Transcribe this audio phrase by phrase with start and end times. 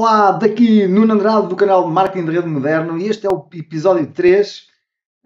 [0.00, 4.06] Olá, daqui Nuno Andrade do canal Marketing de Rede Moderno e este é o episódio
[4.06, 4.68] 3.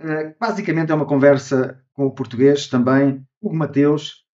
[0.01, 4.25] Uh, basicamente é uma conversa com o português também, Hugo Mateus,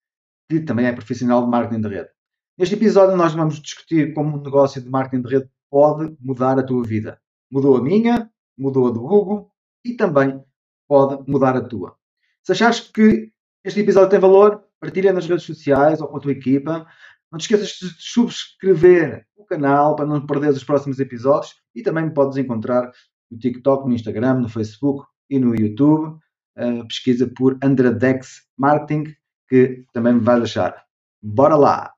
[0.48, 2.08] que também é profissional de marketing de rede.
[2.56, 6.62] Neste episódio nós vamos discutir como um negócio de marketing de rede pode mudar a
[6.62, 7.20] tua vida.
[7.50, 9.50] Mudou a minha, mudou a do Hugo
[9.84, 10.40] e também
[10.86, 11.96] pode mudar a tua.
[12.44, 13.32] Se achares que
[13.64, 16.86] este episódio tem valor, partilha nas redes sociais ou com a tua equipa.
[17.30, 22.04] Não te esqueças de subscrever o canal para não perderes os próximos episódios e também
[22.04, 22.90] me podes encontrar
[23.30, 26.18] no TikTok, no Instagram, no Facebook e no YouTube.
[26.56, 29.14] Uh, pesquisa por Andradex Marketing
[29.46, 30.86] que também me vais achar.
[31.22, 31.92] Bora lá!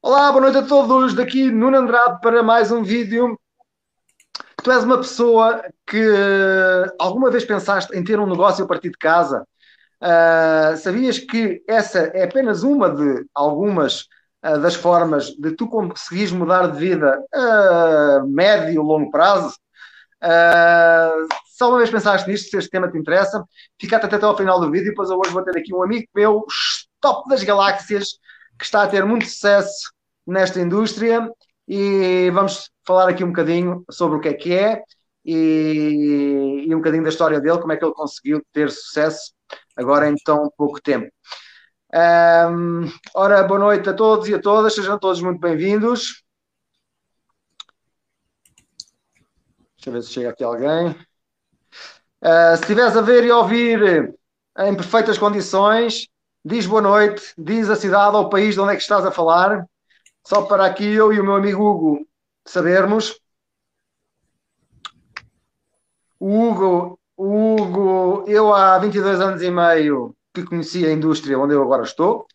[0.00, 1.12] Olá, boa noite a todos.
[1.12, 3.36] Daqui Nuno Andrade para mais um vídeo
[4.62, 6.04] tu és uma pessoa que
[6.98, 9.46] alguma vez pensaste em ter um negócio a partir de casa?
[10.00, 14.02] Uh, sabias que essa é apenas uma de algumas
[14.44, 19.56] uh, das formas de tu conseguires mudar de vida a médio e longo prazo?
[20.22, 23.42] Uh, se alguma vez pensaste nisto, se este tema te interessa,
[23.80, 26.06] fica até, até ao final do vídeo, pois eu hoje vou ter aqui um amigo
[26.14, 26.44] meu,
[27.00, 28.18] top das galáxias,
[28.58, 29.90] que está a ter muito sucesso
[30.26, 31.28] nesta indústria
[31.66, 34.82] e vamos falar aqui um bocadinho sobre o que é que é
[35.30, 39.34] e, e um bocadinho da história dele, como é que ele conseguiu ter sucesso
[39.76, 41.12] agora em tão pouco tempo.
[41.92, 46.24] Um, ora, boa noite a todos e a todas, sejam todos muito bem-vindos.
[49.76, 50.90] Deixa eu ver se chega aqui alguém.
[52.22, 54.14] Uh, se estiveres a ver e ouvir
[54.58, 56.08] em perfeitas condições,
[56.42, 59.12] diz boa noite, diz a cidade ou o país de onde é que estás a
[59.12, 59.62] falar.
[60.26, 62.08] Só para aqui eu e o meu amigo Hugo
[62.46, 63.20] sabermos.
[66.20, 71.82] Hugo, Hugo, eu há 22 anos e meio que conheci a indústria onde eu agora
[71.82, 72.26] estou,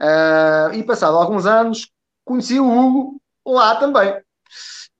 [0.00, 1.90] uh, e passado alguns anos
[2.24, 4.20] conheci o Hugo lá também.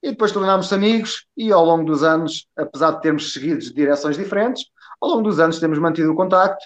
[0.01, 4.65] E depois tornámos-nos amigos, e ao longo dos anos, apesar de termos seguido direções diferentes,
[4.99, 6.65] ao longo dos anos temos mantido o contacto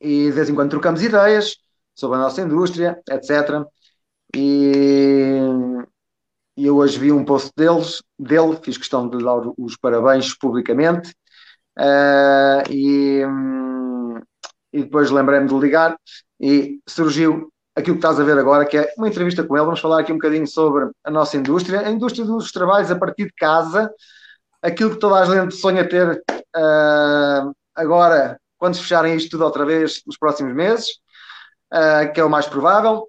[0.00, 1.56] e de vez em quando trocamos ideias
[1.94, 3.64] sobre a nossa indústria, etc.
[4.34, 5.38] E,
[6.56, 11.14] e eu hoje vi um post deles, dele, fiz questão de dar os parabéns publicamente.
[11.78, 13.22] Uh, e,
[14.72, 15.96] e depois lembrei-me de ligar
[16.40, 19.66] e surgiu aquilo que estás a ver agora, que é uma entrevista com ele.
[19.66, 23.26] Vamos falar aqui um bocadinho sobre a nossa indústria, a indústria dos trabalhos a partir
[23.26, 23.92] de casa,
[24.62, 26.22] aquilo que toda a gente sonha ter
[26.56, 30.88] uh, agora, quando se fecharem isto tudo outra vez nos próximos meses,
[31.74, 33.06] uh, que é o mais provável.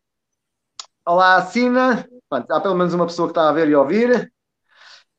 [1.06, 2.06] Olá, Sina.
[2.30, 4.32] Pronto, há pelo menos uma pessoa que está a ver e a ouvir.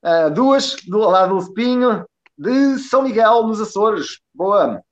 [0.02, 4.20] Uh, duas, do lado do Espinho, de São Miguel, nos Açores.
[4.32, 4.82] Boa.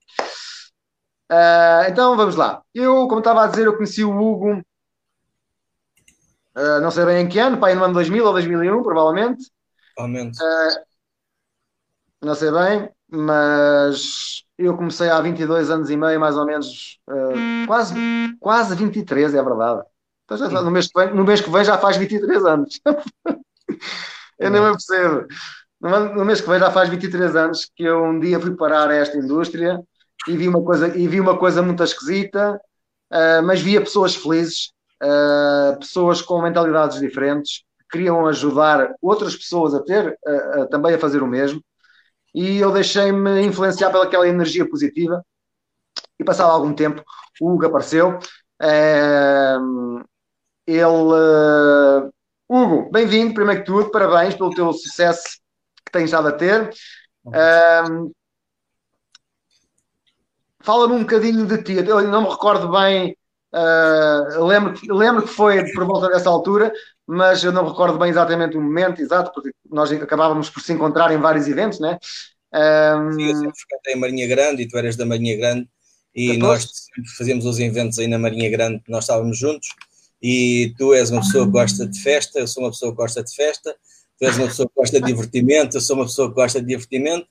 [1.31, 2.63] Uh, então, vamos lá.
[2.75, 4.59] Eu, como estava a dizer, eu conheci o Hugo,
[6.57, 9.51] uh, não sei bem em que ano, pai, no ano 2000 ou 2001, provavelmente.
[9.95, 10.39] Provavelmente.
[12.23, 16.99] não sei bem, mas eu comecei há 22 anos e meio, mais ou menos,
[17.67, 17.95] quase,
[18.41, 19.83] quase 23, é verdade.
[20.27, 22.81] Então, já, no, mês que vem, no mês que vem já faz 23 anos.
[24.39, 25.27] eu nem me percebo.
[25.81, 28.95] No, mês que vem já faz 23 anos que eu um dia fui parar a
[28.95, 29.81] esta indústria
[30.27, 32.61] e vi uma coisa, e vi uma coisa muito esquisita,
[33.13, 39.75] uh, mas via pessoas felizes, uh, pessoas com mentalidades diferentes, que queriam ajudar outras pessoas
[39.75, 41.63] a ter, uh, também a fazer o mesmo,
[42.35, 45.25] e eu deixei-me influenciar pelaquela energia positiva,
[46.19, 47.05] e passado algum tempo
[47.41, 48.19] o Hugo apareceu,
[50.67, 50.85] ele.
[50.85, 52.13] Uh,
[52.49, 55.39] Hugo, bem-vindo, primeiro que tudo, parabéns pelo teu sucesso
[55.85, 56.71] que tens estado a ter.
[57.25, 58.13] Uh,
[60.61, 61.75] Fala-me um bocadinho de ti.
[61.75, 63.17] Eu não me recordo bem,
[63.55, 66.73] uh, lembro, lembro que foi por volta dessa altura,
[67.07, 70.73] mas eu não me recordo bem exatamente o momento exato, porque nós acabávamos por se
[70.73, 71.99] encontrar em vários eventos, né?
[72.53, 73.13] Um...
[73.13, 75.69] Sim, eu sempre frequentei a Marinha Grande e tu eras da Marinha Grande
[76.15, 79.69] e nós sempre fazíamos os eventos aí na Marinha Grande, nós estávamos juntos
[80.23, 83.23] e tu és uma pessoa que gosta de festa, eu sou uma pessoa que gosta
[83.23, 83.75] de festa,
[84.19, 86.67] tu és uma pessoa que gosta de divertimento, eu sou uma pessoa que gosta de
[86.67, 87.27] divertimento,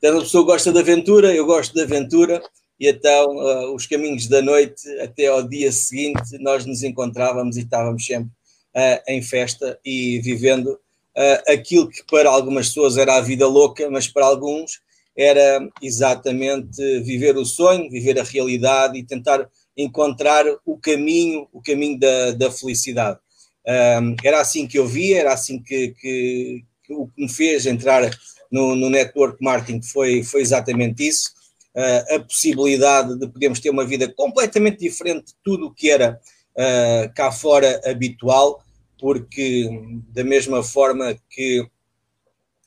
[0.00, 2.42] tu és uma pessoa que gosta de aventura, eu gosto de aventura,
[2.78, 7.60] e então uh, os caminhos da noite até ao dia seguinte nós nos encontrávamos e
[7.60, 8.30] estávamos sempre
[8.74, 13.90] uh, em festa e vivendo uh, aquilo que para algumas pessoas era a vida louca,
[13.90, 14.80] mas para alguns
[15.14, 19.46] era exatamente viver o sonho, viver a realidade e tentar
[19.76, 23.18] encontrar o caminho, o caminho da, da felicidade.
[23.66, 27.66] Um, era assim que eu via, era assim que, que, que o que me fez
[27.66, 28.10] entrar
[28.50, 31.30] no, no network marketing foi, foi exatamente isso.
[31.74, 36.20] uh, a possibilidade de podermos ter uma vida completamente diferente de tudo o que era
[36.56, 38.62] uh, cá fora habitual,
[38.98, 39.68] porque
[40.08, 41.66] da mesma forma que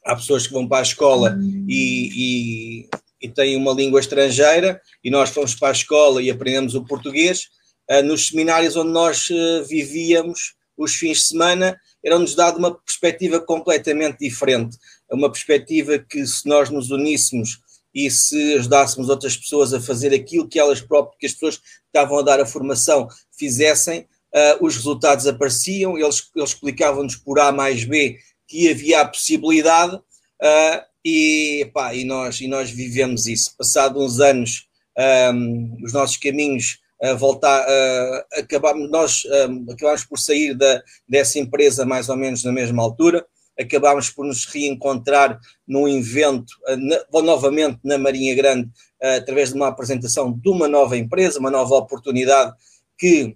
[0.05, 2.89] há pessoas que vão para a escola e, e,
[3.23, 7.47] e têm uma língua estrangeira e nós fomos para a escola e aprendemos o português,
[7.89, 9.29] uh, nos seminários onde nós
[9.67, 14.77] vivíamos os fins de semana, era-nos dado uma perspectiva completamente diferente,
[15.09, 17.59] uma perspectiva que se nós nos uníssemos
[17.93, 21.63] e se ajudássemos outras pessoas a fazer aquilo que elas próprias, que as pessoas que
[21.87, 24.01] estavam a dar a formação fizessem,
[24.33, 28.17] uh, os resultados apareciam, eles, eles explicavam-nos por A mais B
[28.47, 33.55] que havia a possibilidade uh, e, pá, e, nós, e nós vivemos isso.
[33.57, 34.67] Passado uns anos,
[35.33, 41.39] um, os nossos caminhos uh, voltar, uh, acabamos, nós um, acabámos por sair da, dessa
[41.39, 43.25] empresa mais ou menos na mesma altura.
[43.59, 48.67] Acabámos por nos reencontrar num evento, eh, na, novamente na Marinha Grande,
[48.99, 52.53] uh, através de uma apresentação de uma nova empresa, uma nova oportunidade
[52.97, 53.35] que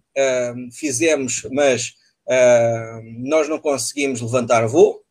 [0.72, 1.94] fizemos, mas
[3.18, 5.02] nós não conseguimos levantar voo,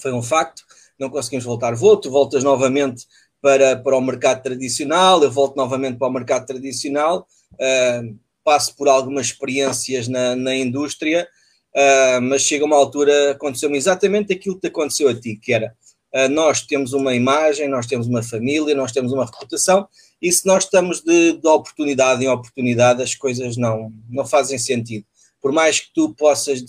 [0.00, 0.62] foi um facto,
[0.98, 3.06] não conseguimos voltar voo, tu voltas novamente
[3.40, 7.26] para, para o mercado tradicional, eu volto novamente para o mercado tradicional,
[8.44, 11.26] passo por algumas experiências na, na indústria,
[11.74, 15.74] uh, mas chega uma altura, aconteceu-me exatamente aquilo que aconteceu a ti, que era,
[16.14, 19.88] uh, nós temos uma imagem, nós temos uma família, nós temos uma reputação,
[20.20, 25.06] e se nós estamos de, de oportunidade em oportunidade, as coisas não, não fazem sentido.
[25.44, 26.64] Por mais que tu possas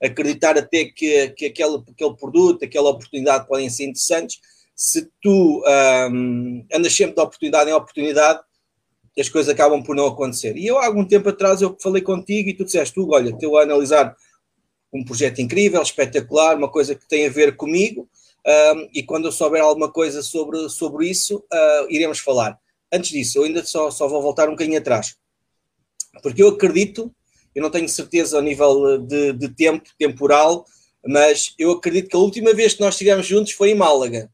[0.00, 4.38] acreditar até que, que aquele, aquele produto, aquela oportunidade podem ser interessantes,
[4.76, 5.60] se tu
[6.08, 8.38] um, andas sempre de oportunidade em oportunidade,
[9.18, 10.56] as coisas acabam por não acontecer.
[10.56, 13.58] E eu, há algum tempo atrás, eu falei contigo e tu disseste, tu, olha, estou
[13.58, 14.16] a analisar
[14.92, 18.08] um projeto incrível, espetacular, uma coisa que tem a ver comigo.
[18.46, 22.56] Um, e quando eu souber alguma coisa sobre, sobre isso, uh, iremos falar.
[22.92, 25.16] Antes disso, eu ainda só, só vou voltar um bocadinho atrás,
[26.22, 27.12] porque eu acredito,
[27.54, 30.64] eu não tenho certeza ao nível de, de tempo, temporal,
[31.06, 34.30] mas eu acredito que a última vez que nós estivemos juntos foi em Málaga.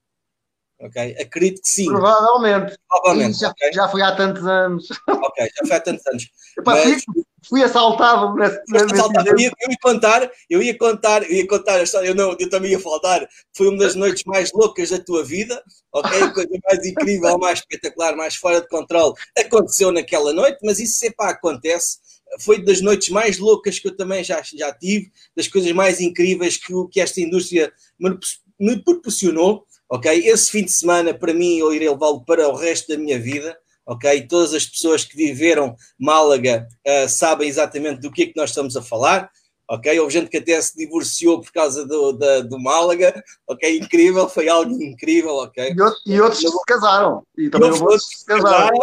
[0.81, 1.17] Ok?
[1.21, 1.87] Acredito que sim.
[1.87, 2.79] Provavelmente.
[2.89, 3.39] Provavelmente.
[3.41, 3.73] Já, okay?
[3.73, 4.87] já foi há tantos anos.
[5.09, 6.31] Ok, já foi há tantos anos.
[6.57, 7.05] Epá, mas...
[7.05, 8.61] fui, fui assaltado nesse,
[8.95, 9.29] assaltado.
[9.29, 12.37] Eu, ia, eu, ia, contar, eu ia contar, eu ia contar a história, eu, não,
[12.39, 13.29] eu também ia falar.
[13.57, 15.61] Foi uma das noites mais loucas da tua vida,
[15.93, 16.23] ok?
[16.23, 20.99] A coisa mais incrível, mais espetacular, mais fora de controle aconteceu naquela noite, mas isso
[20.99, 21.99] sempre acontece.
[22.41, 26.57] Foi das noites mais loucas que eu também já, já tive, das coisas mais incríveis
[26.57, 28.17] que, que esta indústria me,
[28.59, 30.29] me proporcionou ok?
[30.29, 33.57] Esse fim de semana, para mim, eu irei levá-lo para o resto da minha vida,
[33.87, 34.27] ok?
[34.27, 38.77] Todas as pessoas que viveram Málaga uh, sabem exatamente do que é que nós estamos
[38.77, 39.31] a falar,
[39.69, 39.99] ok?
[39.99, 43.79] Houve gente que até se divorciou por causa do, da, do Málaga, ok?
[43.79, 45.73] Incrível, foi algo incrível, ok?
[45.75, 48.79] E, outros, outros se casaram, e também e outros se casaram.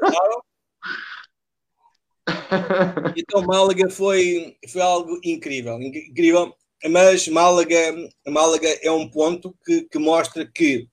[0.00, 0.42] casaram.
[3.16, 6.54] então Málaga foi, foi algo incrível, incrível
[6.90, 7.94] mas Málaga,
[8.26, 10.86] Málaga é um ponto que, que mostra que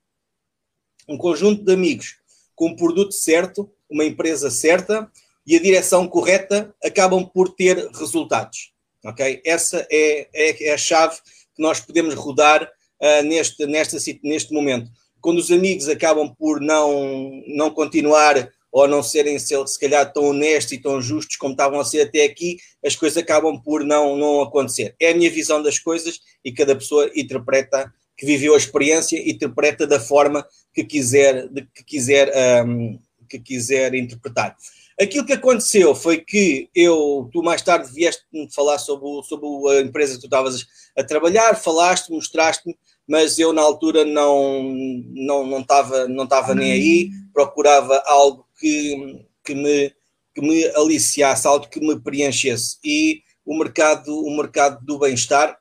[1.07, 2.15] um conjunto de amigos
[2.55, 5.11] com um produto certo, uma empresa certa
[5.45, 8.71] e a direção correta acabam por ter resultados.
[9.03, 9.41] Ok?
[9.43, 11.17] Essa é, é, é a chave
[11.55, 14.89] que nós podemos rodar uh, neste, nesta, neste momento.
[15.19, 20.73] Quando os amigos acabam por não, não continuar ou não serem, se, calhar, tão honestos
[20.73, 24.41] e tão justos como estavam a ser até aqui, as coisas acabam por não, não
[24.41, 24.95] acontecer.
[24.99, 29.85] É a minha visão das coisas e cada pessoa interpreta, que viveu a experiência, interpreta
[29.85, 32.31] da forma que quiser, de, que quiser,
[32.65, 34.55] um, que quiser interpretar.
[34.99, 40.13] Aquilo que aconteceu foi que eu, tu mais tarde vieste-me falar sobre, sobre a empresa
[40.13, 42.77] que tu estavas a trabalhar, falaste, mostraste-me,
[43.11, 44.63] mas eu na altura não
[45.09, 49.93] não não estava não estava nem aí, procurava algo que, que, me,
[50.33, 52.77] que me aliciasse, algo que me preenchesse.
[52.81, 55.57] E o mercado, o mercado do bem-estar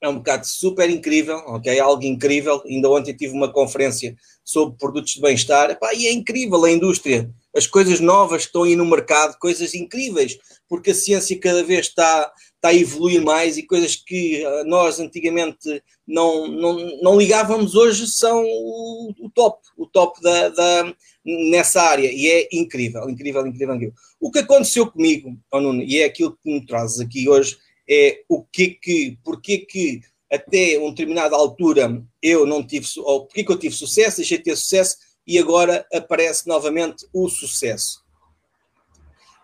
[0.00, 1.78] é um mercado super incrível, ok?
[1.78, 2.62] Algo incrível.
[2.66, 7.66] Ainda ontem tive uma conferência sobre produtos de bem-estar, e é incrível a indústria, as
[7.66, 12.32] coisas novas que estão aí no mercado, coisas incríveis, porque a ciência cada vez está,
[12.56, 18.06] está a evoluir mais e coisas que ah, nós antigamente não, não, não ligávamos hoje
[18.06, 20.94] são o, o top, o top da, da,
[21.24, 23.94] nessa área e é incrível, incrível, incrível, incrível.
[24.20, 27.56] O que aconteceu comigo, oh Nuno, e é aquilo que me trazes aqui hoje,
[27.88, 30.00] é o que que, porque que
[30.32, 34.44] até uma determinada altura eu não tive, ou porque que eu tive sucesso, deixei de
[34.44, 34.96] ter sucesso
[35.26, 38.04] e agora aparece novamente o sucesso.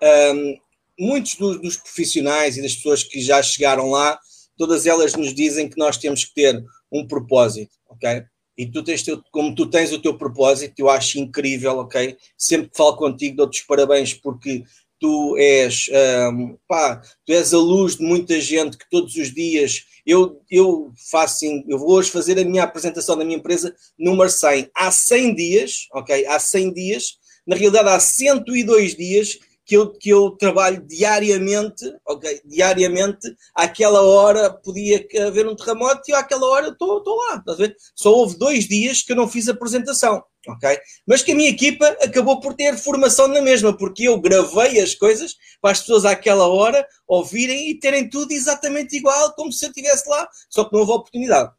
[0.03, 0.57] Um,
[1.03, 4.19] muitos dos, dos, profissionais e das pessoas que já chegaram lá,
[4.57, 8.25] todas elas nos dizem que nós temos que ter um propósito, ok?
[8.57, 12.17] e tu tens teu, como tu tens o teu propósito, eu acho incrível, ok?
[12.37, 14.63] Sempre que falo contigo, dou-te os parabéns porque
[15.01, 15.91] tu és,
[16.33, 20.93] um, pá, tu és a luz de muita gente que todos os dias eu, eu
[21.11, 24.71] faço assim, eu vou hoje fazer a minha apresentação da minha empresa número 100.
[24.75, 26.27] Há 100 dias, ok?
[26.27, 29.39] Há 100 dias, na realidade há 102 dias
[29.73, 32.43] que eu, que eu trabalho diariamente, ok?
[32.45, 37.77] Diariamente, àquela hora podia haver um terremoto e àquela hora estou lá, estás a ver?
[37.95, 40.79] Só houve dois dias que eu não fiz apresentação, ok?
[41.07, 44.95] Mas que a minha equipa acabou por ter formação na mesma, porque eu gravei as
[44.95, 49.71] coisas para as pessoas àquela hora ouvirem e terem tudo exatamente igual, como se eu
[49.71, 51.51] estivesse lá, só que não houve oportunidade.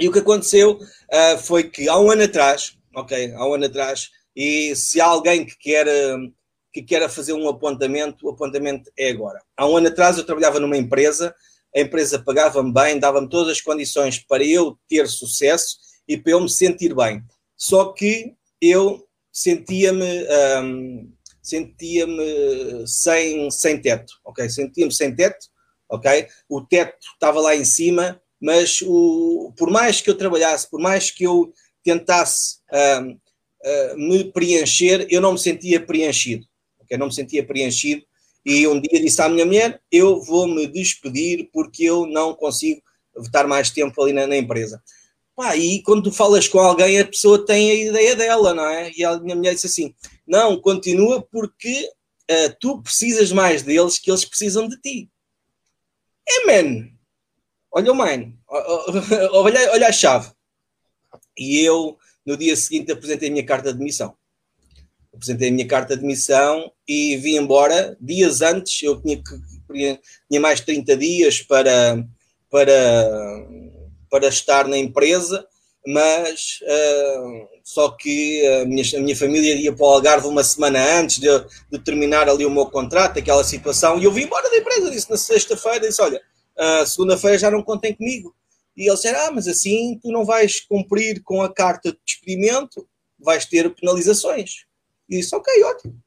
[0.00, 3.32] E o que aconteceu uh, foi que há um ano atrás, ok?
[3.34, 5.86] Há um ano atrás, e se há alguém que quer.
[5.86, 6.34] Uh,
[6.74, 9.40] que queira fazer um apontamento, o apontamento é agora.
[9.56, 11.32] Há um ano atrás eu trabalhava numa empresa,
[11.74, 15.76] a empresa pagava-me bem, dava-me todas as condições para eu ter sucesso
[16.08, 17.22] e para eu me sentir bem.
[17.56, 20.26] Só que eu sentia-me
[20.64, 24.48] um, sentia-me sem, sem teto, ok?
[24.48, 25.46] Sentia-me sem teto,
[25.88, 26.26] ok?
[26.48, 31.08] O teto estava lá em cima, mas o, por mais que eu trabalhasse, por mais
[31.12, 31.52] que eu
[31.84, 32.56] tentasse
[33.00, 36.44] um, uh, me preencher, eu não me sentia preenchido
[36.84, 38.04] porque eu não me sentia preenchido.
[38.44, 42.82] E um dia disse à minha mulher: Eu vou me despedir porque eu não consigo
[43.18, 44.82] estar mais tempo ali na, na empresa.
[45.34, 48.92] Pá, e quando tu falas com alguém, a pessoa tem a ideia dela, não é?
[48.96, 49.94] E a minha mulher disse assim:
[50.26, 51.90] Não, continua porque
[52.30, 55.10] uh, tu precisas mais deles que eles precisam de ti.
[56.28, 56.88] É, man.
[57.72, 58.32] Olha o man.
[59.32, 60.30] Olha, olha a chave.
[61.36, 64.16] E eu, no dia seguinte, apresentei a minha carta de demissão
[65.14, 67.96] apresentei a minha carta de missão e vim embora.
[68.00, 72.04] Dias antes, eu tinha, que, tinha mais de 30 dias para,
[72.50, 73.46] para,
[74.10, 75.46] para estar na empresa,
[75.86, 80.98] mas uh, só que a minha, a minha família ia para o Algarve uma semana
[80.98, 81.28] antes de,
[81.70, 84.90] de, terminar ali o meu contrato, aquela situação, e eu vim embora da empresa.
[84.90, 86.20] Disse na sexta-feira: disse, Olha,
[86.58, 88.34] uh, segunda-feira já não contem comigo.
[88.76, 92.86] E eles disseram: Ah, mas assim tu não vais cumprir com a carta de despedimento,
[93.18, 94.64] vais ter penalizações.
[95.08, 95.98] E disse, ok, ótimo.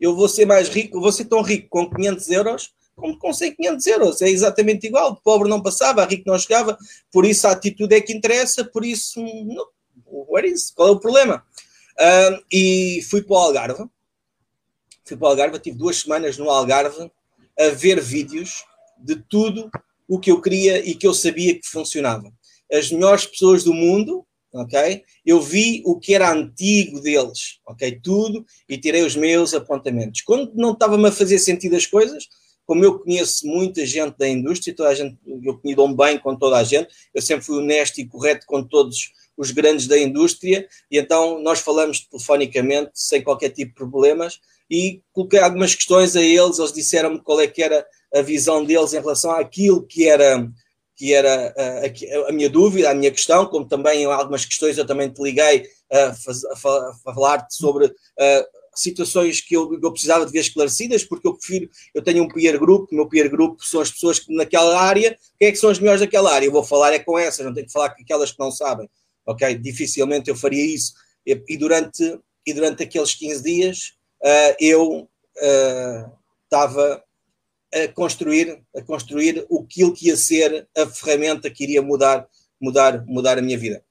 [0.00, 3.56] Eu vou ser mais rico, vou ser tão rico com 500 euros como com 100,
[3.56, 4.22] 500 euros.
[4.22, 5.12] É exatamente igual.
[5.12, 6.76] O pobre não passava, rico não chegava.
[7.10, 8.64] Por isso a atitude é que interessa.
[8.64, 9.66] Por isso, não,
[10.04, 10.70] what is?
[10.70, 11.44] qual é o problema?
[12.52, 13.84] E fui para o Algarve.
[15.04, 17.10] Fui para o Algarve, tive duas semanas no Algarve
[17.58, 18.64] a ver vídeos
[18.98, 19.70] de tudo
[20.06, 22.30] o que eu queria e que eu sabia que funcionava.
[22.70, 25.02] As melhores pessoas do mundo ok?
[25.24, 28.00] Eu vi o que era antigo deles, ok?
[28.02, 30.20] Tudo e tirei os meus apontamentos.
[30.22, 32.28] Quando não estava-me a fazer sentido as coisas,
[32.64, 36.56] como eu conheço muita gente da indústria, toda a gente, eu me bem com toda
[36.56, 40.98] a gente, eu sempre fui honesto e correto com todos os grandes da indústria, e
[40.98, 44.38] então nós falamos telefonicamente, sem qualquer tipo de problemas,
[44.70, 48.92] e coloquei algumas questões a eles, eles disseram-me qual é que era a visão deles
[48.92, 50.48] em relação àquilo que era
[51.02, 54.86] que era a, a, minha dúvida, a minha questão, como também em algumas questões eu
[54.86, 60.30] também te liguei a, a, a falar-te sobre uh, situações que eu, eu, precisava de
[60.30, 63.80] ver esclarecidas, porque eu prefiro, eu tenho um peer group, o meu peer group são
[63.80, 66.46] as pessoas que naquela área, quem é que são as melhores daquela área?
[66.46, 68.88] Eu vou falar é com essas, não tenho que falar com aquelas que não sabem,
[69.26, 69.56] ok?
[69.56, 70.92] Dificilmente eu faria isso.
[71.26, 72.16] E, e durante,
[72.46, 75.08] e durante aqueles 15 dias uh, eu
[76.44, 77.11] estava uh,
[77.72, 82.26] a construir, a construir aquilo que ia ser a ferramenta que iria mudar,
[82.60, 83.82] mudar, mudar a minha vida.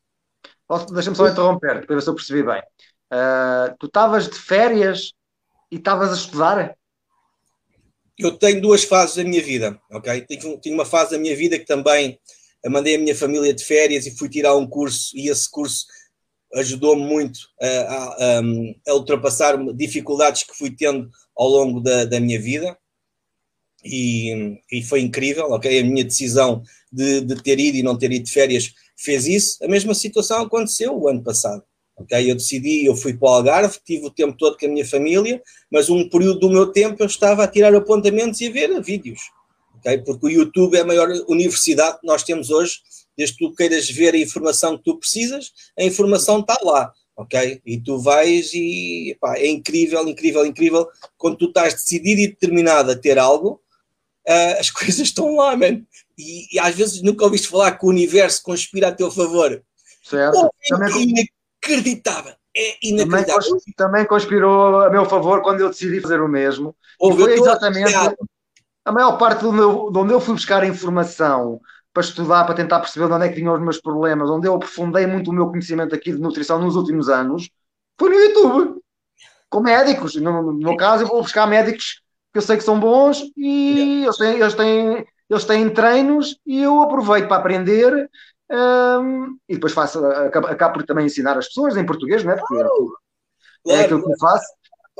[0.93, 2.61] Deixa-me só interromper, para ver se eu percebi bem.
[3.11, 5.11] Uh, tu estavas de férias
[5.69, 6.77] e estavas a estudar?
[8.17, 10.21] Eu tenho duas fases da minha vida, ok?
[10.21, 12.19] Tenho, uma fase da minha vida que também
[12.69, 15.85] mandei a minha família de férias e fui tirar um curso e esse curso
[16.53, 18.39] ajudou-me muito a, a,
[18.89, 22.77] a, ultrapassar dificuldades que fui tendo ao longo da, da minha vida
[23.83, 25.79] e, e, foi incrível, ok?
[25.79, 29.63] A minha decisão de, de, ter ido e não ter ido de férias fez isso.
[29.63, 31.63] A mesma situação aconteceu o ano passado,
[31.97, 32.29] ok?
[32.29, 35.41] Eu decidi, eu fui para o Algarve, tive o tempo todo com a minha família,
[35.71, 39.21] mas um período do meu tempo eu estava a tirar apontamentos e a ver vídeos,
[39.77, 39.97] ok?
[40.00, 42.79] Porque o YouTube é a maior universidade que nós temos hoje,
[43.17, 47.61] desde que tu queiras ver a informação que tu precisas, a informação está lá ok?
[47.65, 52.91] E tu vais e pá, é incrível, incrível, incrível quando tu estás decidido e determinado
[52.91, 53.61] a ter algo,
[54.27, 55.81] uh, as coisas estão lá, man.
[56.17, 59.61] E, e, às vezes nunca ouviste falar que o universo conspira a teu favor.
[60.03, 60.37] Certo.
[60.37, 61.13] Oh, é também,
[61.63, 62.33] inacreditável.
[62.55, 63.57] É inacreditável.
[63.75, 66.75] Também, conspirou a meu favor quando eu decidi fazer o mesmo.
[66.99, 67.93] Ouve, foi exatamente
[68.83, 71.59] a maior parte do meu, de onde eu fui buscar a informação
[71.93, 74.55] para estudar, para tentar perceber de onde é que vinham os meus problemas, onde eu
[74.55, 77.49] aprofundei muito o meu conhecimento aqui de nutrição nos últimos anos,
[77.99, 78.81] foi no YouTube,
[79.49, 80.15] com médicos.
[80.15, 82.01] No, no meu caso, eu vou buscar médicos
[82.31, 86.61] que eu sei que são bons e eles, têm, eles, têm, eles têm treinos e
[86.61, 88.09] eu aproveito para aprender
[88.51, 92.38] um, e depois faço, acabo, acabo, por também ensinar as pessoas em português, não é?
[92.38, 92.55] Porque
[93.67, 94.45] é, é aquilo que eu faço.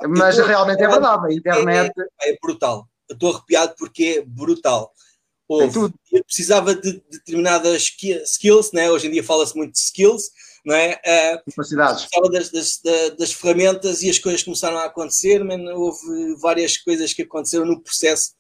[0.08, 1.94] Mas realmente é verdade, a internet.
[2.22, 2.88] É, é brutal.
[3.10, 4.92] Eu estou arrepiado porque é brutal.
[5.48, 7.94] Houve, eu precisava de determinadas
[8.26, 8.90] skills, né?
[8.90, 10.32] hoje em dia fala-se muito de skills,
[10.66, 10.94] não é?
[10.94, 12.08] Uh, Capacidades.
[12.32, 17.24] Das, das, das, ferramentas e as coisas começaram a acontecer, man, houve várias coisas que
[17.24, 18.32] aconteceram no processo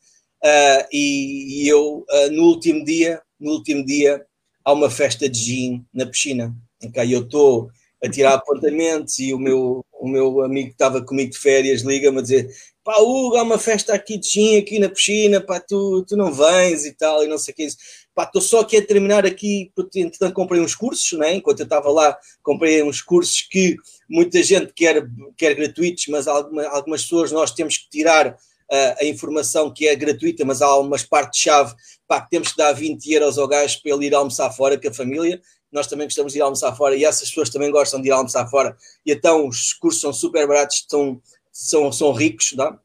[0.43, 4.23] uh, e, e, eu, uh, no último dia, no último dia,
[4.63, 7.15] há uma festa de gin na piscina, ok?
[7.15, 7.69] Eu estou
[8.03, 12.19] a tirar apontamentos e o meu, o meu amigo que estava comigo de férias liga-me
[12.19, 12.49] a dizer
[12.83, 16.33] pá, Hugo, há uma festa aqui de gin aqui na piscina, pá, tu, tu não
[16.33, 17.77] vens e tal, e não sei o que é isso.
[18.13, 21.35] Pá, estou só aqui a terminar aqui, entretanto comprei uns cursos, né?
[21.35, 23.77] enquanto eu estava lá, comprei uns cursos que
[24.09, 29.05] muita gente quer, quer gratuitos, mas alguma, algumas pessoas nós temos que tirar uh, a
[29.05, 33.47] informação que é gratuita, mas há umas partes-chave, que temos que dar 20 euros ao
[33.47, 35.41] gajo para ele ir almoçar fora com a família,
[35.71, 38.45] nós também gostamos de ir almoçar fora e essas pessoas também gostam de ir almoçar
[38.49, 38.75] fora,
[39.05, 42.77] e então os cursos são super baratos, são são, são ricos, dá?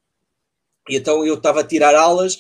[0.88, 2.38] E então eu estava a tirar aulas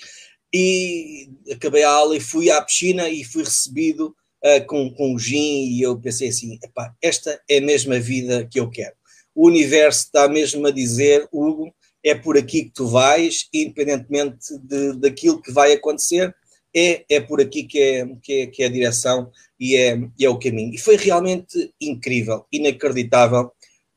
[0.56, 5.70] e acabei a aula e fui à piscina e fui recebido uh, com, com gin
[5.70, 6.58] e eu pensei assim,
[7.02, 8.94] esta é a mesma vida que eu quero.
[9.34, 14.94] O universo está mesmo a dizer, Hugo, é por aqui que tu vais, independentemente de,
[14.94, 16.34] daquilo que vai acontecer,
[16.74, 20.24] é, é por aqui que é, que é, que é a direção e é, e
[20.24, 20.74] é o caminho.
[20.74, 23.50] E foi realmente incrível, inacreditável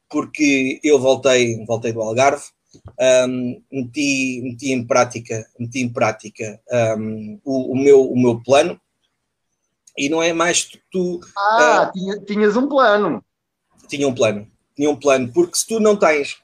[0.09, 2.43] porque eu voltei, voltei do Algarve,
[3.27, 6.59] um, meti, meti em prática, meti em prática
[6.97, 8.79] um, o, o, meu, o meu plano
[9.97, 10.79] e não é mais tu.
[10.91, 13.23] tu ah, uh, tinha, tinhas um plano.
[13.87, 16.37] Tinha um plano, tinha um plano, porque se tu não tens,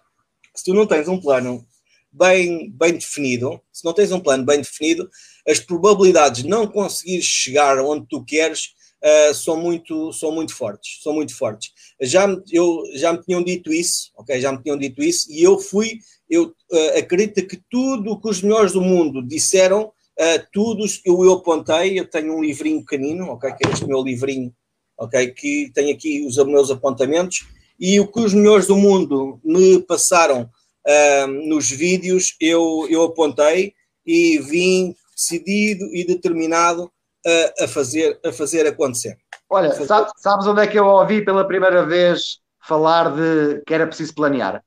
[0.53, 1.65] se tu não tens um plano
[2.11, 5.09] bem, bem definido, se não tens um plano bem definido,
[5.47, 11.01] as probabilidades de não conseguires chegar onde tu queres uh, são, muito, são muito fortes,
[11.03, 11.71] são muito fortes.
[12.01, 14.39] Já, eu, já me tinham dito isso, ok?
[14.41, 18.29] Já me tinham dito isso e eu fui, eu uh, acredito que tudo o que
[18.29, 23.27] os melhores do mundo disseram, uh, tudo eu, eu apontei, eu tenho um livrinho pequenino,
[23.27, 23.51] ok?
[23.53, 24.53] Que é este meu livrinho,
[24.97, 25.31] ok?
[25.31, 27.45] Que tem aqui os meus apontamentos
[27.79, 30.49] e o que os melhores do mundo me passaram
[30.87, 33.73] uh, nos vídeos, eu, eu apontei
[34.05, 36.91] e vim decidido e determinado
[37.25, 39.17] a, a, fazer, a fazer acontecer.
[39.49, 39.71] Olha,
[40.17, 44.63] sabes onde é que eu ouvi pela primeira vez falar de que era preciso planear?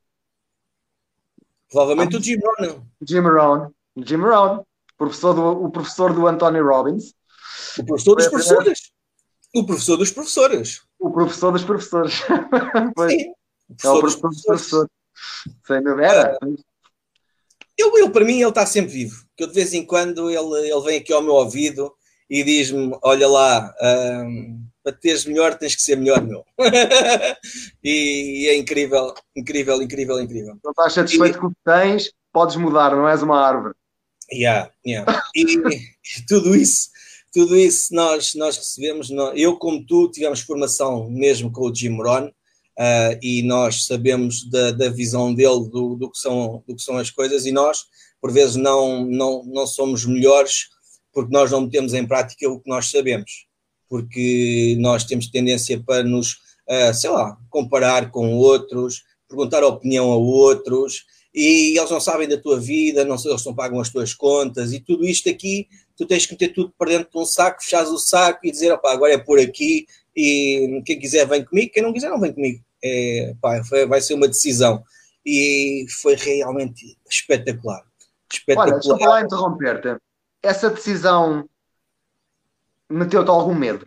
[1.70, 2.82] Provavelmente ah, o Jim Rohn.
[3.02, 3.70] Jim Rohn.
[3.96, 4.62] Jim Rohn,
[4.96, 7.14] professor do, o professor do Anthony Robbins.
[7.78, 8.92] O professor dos professores.
[9.54, 10.82] O professor dos professores.
[10.98, 12.14] O professor dos professores.
[13.10, 13.32] Sim.
[13.68, 14.90] O professor, é o professor dos professores.
[15.66, 16.06] Sem dúvida.
[16.06, 16.38] Era.
[17.76, 19.24] Eu, eu, para mim, ele está sempre vivo.
[19.36, 21.94] Que eu, de vez em quando ele, ele vem aqui ao meu ouvido
[22.28, 26.44] e diz-me: Olha lá, um, para teres melhor tens que ser melhor, meu.
[27.84, 30.58] e, e, é incrível, incrível, incrível, incrível.
[30.64, 33.74] Não estás satisfeito e, com o que tens, podes mudar, não és uma árvore.
[34.32, 35.22] Yeah, yeah.
[35.34, 36.88] E, e tudo isso,
[37.32, 42.28] tudo isso nós, nós recebemos, eu como tu tivemos formação mesmo com o Jim Rohn,
[42.28, 46.96] uh, e nós sabemos da, da visão dele do, do, que são, do que são
[46.96, 47.84] as coisas e nós
[48.20, 50.68] por vezes não, não, não somos melhores
[51.12, 53.47] porque nós não metemos em prática o que nós sabemos,
[53.88, 56.34] porque nós temos tendência para nos,
[56.68, 62.28] uh, sei lá, comparar com outros, perguntar a opinião a outros, e eles não sabem
[62.28, 66.06] da tua vida, não, eles não pagam as tuas contas, e tudo isto aqui, tu
[66.06, 68.92] tens que meter tudo para dentro de um saco, fechares o saco e dizer, opá,
[68.92, 72.60] agora é por aqui, e quem quiser vem comigo, quem não quiser não vem comigo.
[72.82, 74.82] É, pá, vai ser uma decisão.
[75.24, 77.84] E foi realmente espetacular.
[78.32, 78.78] espetacular.
[78.78, 79.96] Olha, deixa lá interromper-te
[80.42, 81.48] essa decisão
[82.90, 83.86] meteu-te algum medo?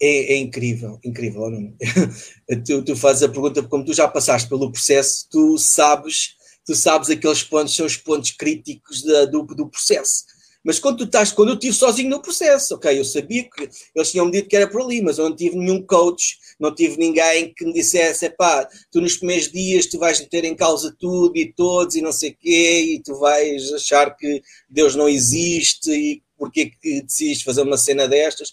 [0.00, 1.50] É, é, incrível, incrível.
[2.64, 7.10] tu, tu fazes a pergunta como tu já passaste pelo processo, tu sabes, tu sabes
[7.10, 10.24] aqueles pontos, são os pontos críticos da, do, do processo.
[10.66, 14.10] Mas quando tu estás, quando eu estive sozinho no processo, ok, eu sabia que eles
[14.10, 16.96] tinham me dito que era por ali, mas eu não tive nenhum coach, não tive
[16.98, 21.36] ninguém que me dissesse, pá, tu nos primeiros dias tu vais meter em causa tudo
[21.36, 25.88] e todos e não sei o quê, e tu vais achar que Deus não existe
[25.88, 28.50] e porque que decidiste fazer uma cena destas.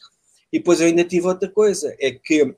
[0.52, 2.56] E depois eu ainda tive outra coisa, é que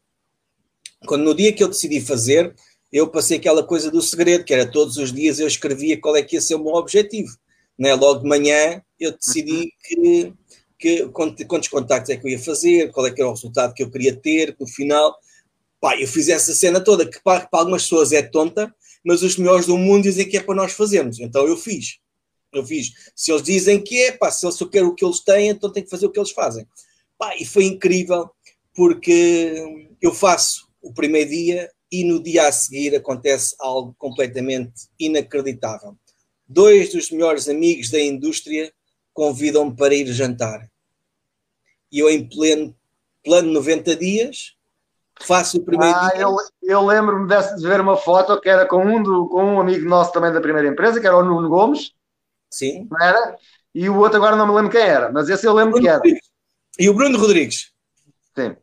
[1.06, 2.54] quando no dia que eu decidi fazer,
[2.92, 6.24] eu passei aquela coisa do segredo, que era todos os dias eu escrevia qual é
[6.24, 7.30] que ia ser o meu objetivo.
[7.78, 7.94] Né?
[7.94, 10.34] Logo de manhã eu decidi uhum.
[10.80, 11.08] que, que,
[11.46, 13.92] quantos contactos é que eu ia fazer, qual é que era o resultado que eu
[13.92, 15.16] queria ter no final.
[15.80, 19.38] Pá, eu fiz essa cena toda que para, para algumas pessoas é tonta, mas os
[19.38, 21.20] melhores do mundo dizem que é para nós fazermos.
[21.20, 22.00] Então eu fiz.
[22.60, 23.12] Eu fiz.
[23.16, 25.86] Se eles dizem que é, pá, se eu quero o que eles têm, então tenho
[25.86, 26.68] que fazer o que eles fazem.
[27.18, 28.30] Pá, e foi incrível
[28.74, 35.96] porque eu faço o primeiro dia e no dia a seguir acontece algo completamente inacreditável.
[36.48, 38.72] Dois dos melhores amigos da indústria
[39.14, 40.70] convidam-me para ir jantar.
[41.92, 42.76] E eu, em pleno
[43.26, 44.56] plano 90 dias,
[45.22, 46.22] faço o primeiro ah, dia.
[46.22, 49.90] Eu, eu lembro-me de ver uma foto que era com um, do, com um amigo
[49.90, 51.94] nosso também da primeira empresa, que era o Nuno Gomes.
[52.50, 52.88] Sim.
[52.90, 53.38] Não era?
[53.74, 56.02] E o outro agora não me lembro quem era, mas esse eu lembro que era.
[56.80, 57.72] E o Bruno Rodrigues.
[58.38, 58.56] Sim.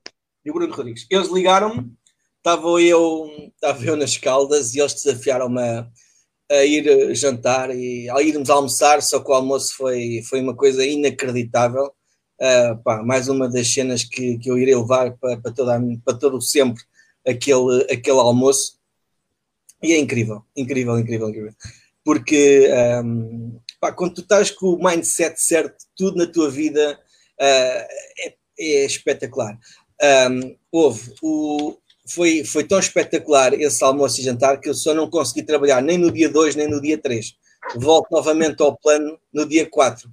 [0.44, 1.06] E o Bruno Rodrigues.
[1.10, 1.92] Eles ligaram-me,
[2.38, 5.86] estava eu, estava eu nas Caldas e eles desafiaram-me a,
[6.50, 10.84] a, ir jantar e ao irmos almoçar, só que o almoço foi, foi uma coisa
[10.84, 11.92] inacreditável.
[12.40, 16.18] Uh, pá, mais uma das cenas que, que eu irei levar para, para, toda, para
[16.18, 16.82] todo sempre
[17.26, 18.78] aquele, aquele almoço.
[19.82, 21.54] E é incrível, incrível, incrível, incrível.
[22.04, 22.68] Porque
[23.04, 27.00] um, pá, quando tu estás com o mindset certo, tudo na tua vida
[27.40, 29.58] uh, é, é, espetacular.
[30.30, 35.10] Um, houve o, foi, foi tão espetacular esse almoço e jantar que eu só não
[35.10, 37.34] consegui trabalhar nem no dia 2 nem no dia 3.
[37.74, 40.08] Volto novamente ao plano no dia 4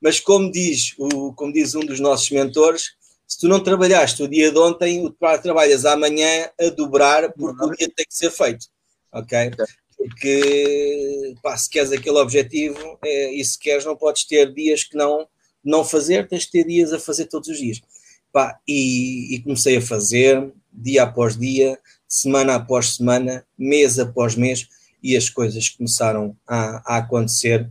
[0.00, 2.92] mas como diz, o, como diz um dos nossos mentores,
[3.26, 5.10] se tu não trabalhaste o dia de ontem, o
[5.42, 8.66] trabalhas amanhã a dobrar porque o dia tem que ser feito.
[9.12, 9.50] Ok?
[10.00, 14.96] Porque pá, se queres aquele objetivo é, e se queres, não podes ter dias que
[14.96, 15.28] não,
[15.62, 17.80] não fazer, tens de ter dias a fazer todos os dias.
[18.32, 24.68] Pá, e, e comecei a fazer dia após dia, semana após semana, mês após mês,
[25.02, 27.68] e as coisas começaram a, a acontecer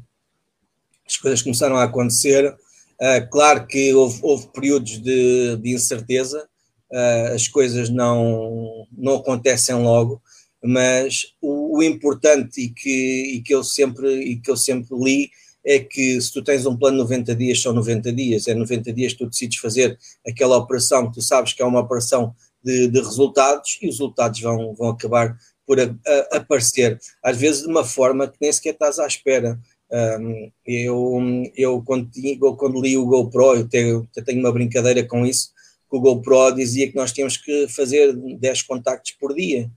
[1.10, 2.56] as coisas começaram a acontecer.
[3.02, 6.48] Uh, claro que houve, houve períodos de, de incerteza,
[6.92, 10.22] uh, as coisas não, não acontecem logo,
[10.64, 15.30] mas o, o, importante e que, e, que eu sempre, e que eu sempre li
[15.66, 18.94] é que se tu tens um plano de 90 dias, são 90 dias, é 90
[18.94, 22.88] dias que tu decides fazer aquela operação que tu sabes que é uma operação de,
[22.88, 27.68] de resultados e os resultados vão, vão acabar por a, a, aparecer, às vezes de
[27.68, 29.60] uma forma que nem sequer estás à espera.
[29.92, 31.20] Um, eu,
[31.56, 32.10] eu quando,
[32.58, 35.52] quando, li o GoPro, eu tenho, eu tenho uma brincadeira com isso,
[35.90, 39.70] que o GoPro dizia que nós tínhamos que fazer 10 contactos por dia.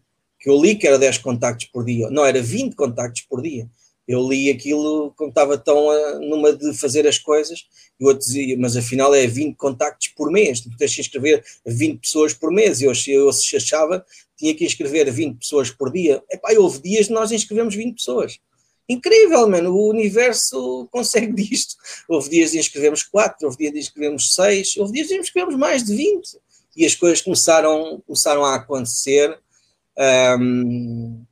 [0.43, 2.11] Que eu li que era 10 contactos por dia.
[2.11, 3.67] Não, era 20 contactos por dia.
[4.07, 7.67] Eu li aquilo como estava tão a, numa de fazer as coisas,
[7.99, 11.45] e o outro dizia, mas afinal é 20 contactos por mês, tu tens que inscrever
[11.65, 12.83] 20 pessoas por mês.
[12.83, 14.05] Eu, eu achava
[14.37, 16.21] tinha que inscrever 20 pessoas por dia.
[16.31, 18.41] Epá, houve dias que nós inscrevemos 20 pessoas
[18.89, 19.75] incrível, mano.
[19.75, 21.77] O universo consegue disto.
[22.09, 25.85] Houve dias de inscrevemos quatro, houve dias de inscrevemos seis, houve dias de inscrevemos mais
[25.85, 26.39] de 20.
[26.77, 29.39] E as coisas começaram, começaram a acontecer.
[29.99, 31.25] Um,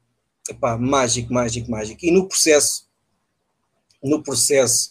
[0.49, 2.05] epá, mágico, mágico, mágico.
[2.05, 2.87] E no processo,
[4.03, 4.91] no processo,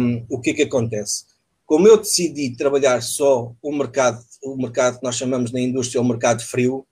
[0.00, 1.24] um, o que é que acontece?
[1.66, 6.04] Como eu decidi trabalhar só o mercado, o mercado que nós chamamos na indústria o
[6.04, 6.86] mercado frio,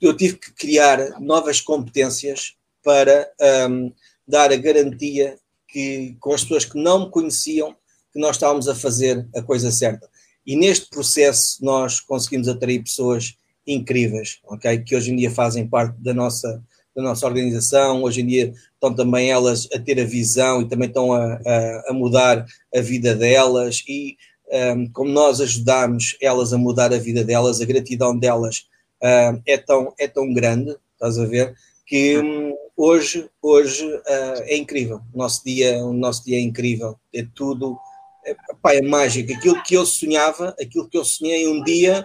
[0.00, 3.30] eu tive que criar novas competências para
[3.68, 3.92] um,
[4.26, 5.38] dar a garantia
[5.68, 7.76] que com as pessoas que não me conheciam
[8.12, 10.08] que nós estávamos a fazer a coisa certa.
[10.46, 13.36] E neste processo nós conseguimos atrair pessoas
[13.72, 14.78] incríveis, ok?
[14.78, 16.62] Que hoje em dia fazem parte da nossa,
[16.94, 20.88] da nossa organização, hoje em dia estão também elas a ter a visão e também
[20.88, 24.16] estão a, a, a mudar a vida delas e
[24.76, 28.66] um, como nós ajudamos elas a mudar a vida delas, a gratidão delas
[29.02, 31.54] uh, é, tão, é tão grande, estás a ver,
[31.86, 35.00] que um, hoje, hoje uh, é incrível.
[35.12, 36.96] O nosso dia, o nosso dia é incrível.
[37.12, 37.76] É tudo,
[38.24, 39.32] é, pá, é mágico.
[39.32, 42.04] Aquilo que eu sonhava, aquilo que eu sonhei um dia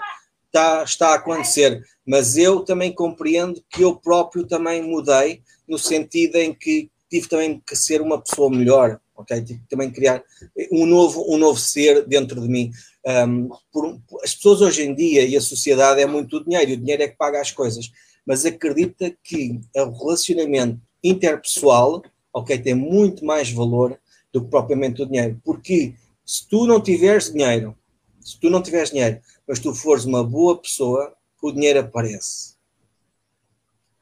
[0.55, 1.83] está, está a acontecer.
[2.05, 7.61] Mas eu também compreendo que eu próprio também mudei, no sentido em que tive também
[7.65, 9.41] que ser uma pessoa melhor, ok?
[9.41, 10.23] Tive que também criar
[10.71, 12.71] um novo, um novo ser dentro de mim.
[13.05, 16.77] Um, por, as pessoas hoje em dia e a sociedade é muito o dinheiro, o
[16.77, 17.91] dinheiro é que paga as coisas
[18.25, 22.01] mas acredita que o relacionamento interpessoal,
[22.33, 23.99] ok, tem muito mais valor
[24.33, 25.39] do que propriamente o dinheiro.
[25.43, 25.93] Porque
[26.25, 27.77] se tu não tiveres dinheiro,
[28.19, 32.55] se tu não tiveres dinheiro, mas tu fores uma boa pessoa, o dinheiro aparece.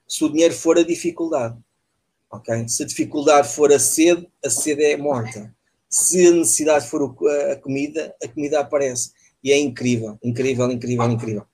[0.08, 1.58] Se o dinheiro for a dificuldade,
[2.32, 2.68] ok?
[2.68, 5.54] Se a dificuldade for a sede, a sede é morta.
[5.90, 7.16] Se a necessidade for
[7.52, 9.12] a comida, a comida aparece.
[9.44, 11.48] E é incrível, incrível, incrível, incrível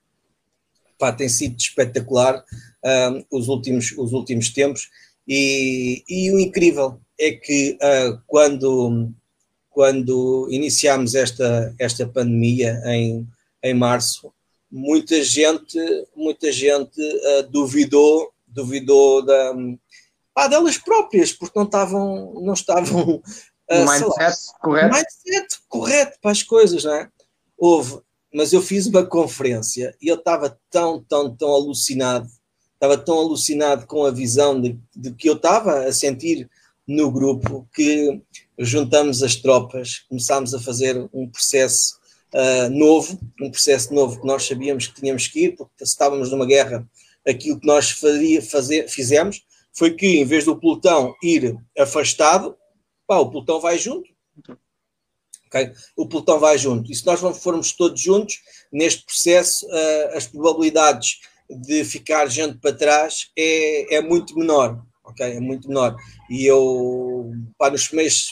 [0.99, 4.89] pá, tem sido espetacular uh, os, últimos, os últimos tempos.
[5.25, 9.09] E, e o incrível é que uh, quando,
[9.69, 13.25] quando iniciámos esta, esta pandemia em,
[13.63, 14.33] em março,
[14.71, 15.77] muita gente,
[16.15, 19.53] muita gente uh, duvidou, duvidou da,
[20.35, 23.15] ah, delas próprias, porque não estavam, não estavam
[23.71, 24.95] uh, mindset lá, correto.
[24.95, 27.09] Mindset correto para as coisas, não é?
[27.57, 27.99] Houve,
[28.33, 32.29] mas eu fiz uma conferência e eu estava tão, tão, tão alucinado,
[32.73, 36.49] estava tão alucinado com a visão de, de que eu estava a sentir
[36.87, 38.21] no grupo que
[38.57, 41.99] juntamos as tropas, começámos a fazer um processo
[42.33, 46.45] uh, novo, um processo novo que nós sabíamos que tínhamos que ir, porque estávamos numa
[46.45, 46.87] guerra,
[47.27, 49.41] aquilo que nós faria, fazer, fizemos
[49.73, 52.57] foi que, em vez do pelotão ir afastado,
[53.07, 54.09] pá, o pelotão vai junto.
[55.47, 55.71] Okay?
[55.95, 56.91] O pelotão vai junto.
[56.91, 58.39] E se nós formos todos juntos,
[58.71, 64.83] neste processo, uh, as probabilidades de ficar gente para trás é, é muito menor.
[65.09, 65.95] Ok É muito menor.
[66.29, 68.31] E eu, pá, nos primeiros,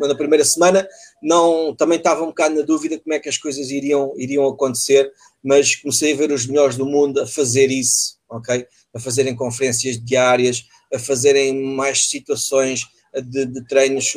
[0.00, 0.86] na primeira semana,
[1.22, 5.10] não, também estava um bocado na dúvida como é que as coisas iriam, iriam acontecer,
[5.42, 8.66] mas comecei a ver os melhores do mundo a fazer isso, ok?
[8.94, 12.86] A fazerem conferências diárias, a fazerem mais situações
[13.22, 14.12] de, de, treinos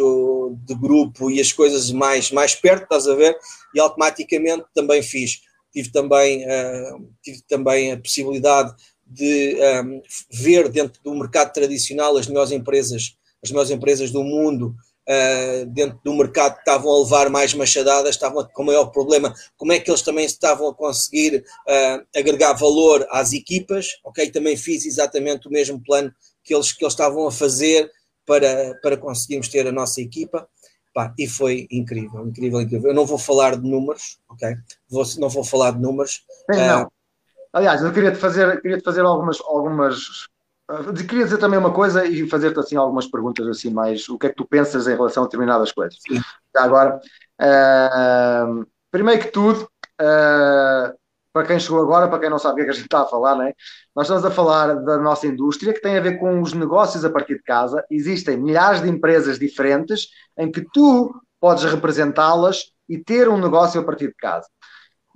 [0.66, 3.38] de grupo e as coisas mais, mais perto, estás a ver?
[3.76, 5.42] E automaticamente também fiz.
[5.72, 8.74] Tive também, uh, tive também a possibilidade
[9.10, 14.76] de um, ver dentro do mercado tradicional as melhores empresas, as melhores empresas do mundo
[15.08, 19.72] uh, dentro do mercado que estavam a levar mais machadadas, estavam com maior problema, como
[19.72, 24.30] é que eles também estavam a conseguir uh, agregar valor às equipas, ok?
[24.30, 27.90] Também fiz exatamente o mesmo plano que eles, que eles estavam a fazer
[28.26, 30.48] para, para conseguirmos ter a nossa equipa.
[30.94, 32.90] Pá, e foi incrível, incrível, incrível.
[32.90, 34.56] Eu não vou falar de números, ok?
[34.90, 36.24] Vou, não vou falar de números.
[36.50, 36.84] não.
[36.84, 36.97] Uh,
[37.54, 40.28] Aliás, eu queria te fazer, queria -te fazer algumas, algumas
[40.70, 44.28] Uh, queria dizer também uma coisa e fazer-te assim algumas perguntas assim mais o que
[44.28, 45.98] é que tu pensas em relação a determinadas coisas.
[46.06, 46.20] Sim.
[46.54, 47.00] Agora,
[47.42, 50.94] uh, primeiro que tudo, uh,
[51.32, 53.04] para quem chegou agora, para quem não sabe o que é que a gente está
[53.04, 53.54] a falar, né?
[53.96, 57.10] nós estamos a falar da nossa indústria que tem a ver com os negócios a
[57.10, 57.86] partir de casa.
[57.90, 63.84] Existem milhares de empresas diferentes em que tu podes representá-las e ter um negócio a
[63.84, 64.48] partir de casa.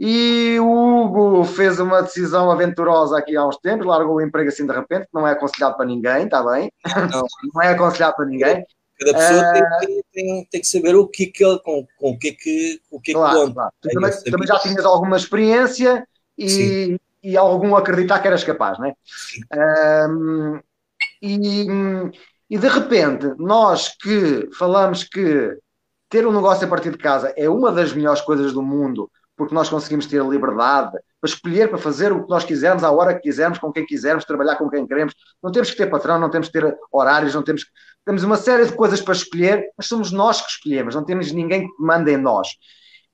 [0.04, 4.66] E o Hugo fez uma decisão aventurosa aqui há uns tempos, largou o emprego assim
[4.66, 6.72] de repente, não é aconselhado para ninguém, está bem?
[7.12, 7.22] Não,
[7.54, 8.66] não é aconselhado para ninguém.
[9.00, 12.18] Cada pessoa uh, tem, tem, tem, que saber o que, que ele, com, com o
[12.18, 13.54] que que, o que, claro, que conta.
[13.54, 13.74] Claro.
[13.80, 18.80] Tu é também, também, já tinhas alguma experiência e, e algum acreditar que eras capaz,
[18.80, 20.08] não é?
[20.10, 20.60] Um,
[21.22, 21.68] e,
[22.50, 25.60] e de repente, nós que falamos que
[26.10, 29.08] ter um negócio a partir de casa é uma das melhores coisas do mundo,
[29.42, 32.92] porque nós conseguimos ter a liberdade para escolher, para fazer o que nós quisermos, à
[32.92, 35.16] hora que quisermos, com quem quisermos, trabalhar com quem queremos.
[35.42, 37.66] Não temos que ter patrão, não temos que ter horários, não temos.
[38.06, 41.62] Temos uma série de coisas para escolher, mas somos nós que escolhemos, não temos ninguém
[41.62, 42.50] que manda em nós.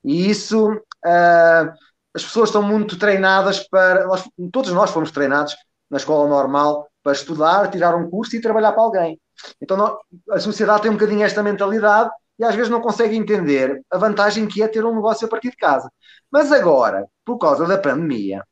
[0.04, 1.72] E isso, uh,
[2.14, 4.06] as pessoas estão muito treinadas para.
[4.06, 5.56] Nós, todos nós fomos treinados
[5.90, 9.18] na escola normal para estudar, tirar um curso e trabalhar para alguém.
[9.62, 9.98] Então,
[10.30, 12.10] a sociedade tem um bocadinho esta mentalidade
[12.40, 15.50] e às vezes não consegue entender a vantagem que é ter um negócio a partir
[15.50, 15.92] de casa.
[16.32, 18.44] Mas agora, por causa da pandemia,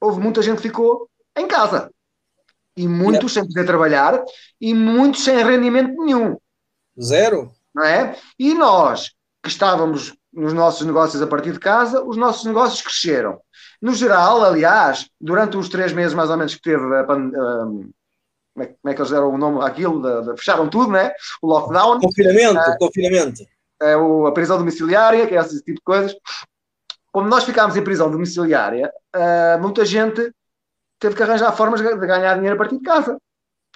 [0.00, 1.90] houve muita gente que ficou em casa.
[2.76, 4.22] E muitos sem poder trabalhar
[4.60, 6.38] e muitos sem rendimento nenhum.
[7.00, 7.50] Zero.
[7.74, 8.16] Não é?
[8.38, 9.12] E nós,
[9.42, 13.40] que estávamos nos nossos negócios a partir de casa, os nossos negócios cresceram.
[13.80, 17.90] No geral, aliás, durante os três meses mais ou menos que teve a pandemia
[18.54, 21.12] como é, como é que eles deram o nome àquilo, de, de, fecharam tudo, né?
[21.40, 22.00] O lockdown.
[22.00, 23.42] Confinamento, uh, confinamento.
[23.80, 26.14] É, o, a prisão domiciliária, que é esse tipo de coisas.
[27.10, 30.32] Como nós ficámos em prisão domiciliária, uh, muita gente
[30.98, 33.18] teve que arranjar formas de ganhar dinheiro a partir de casa,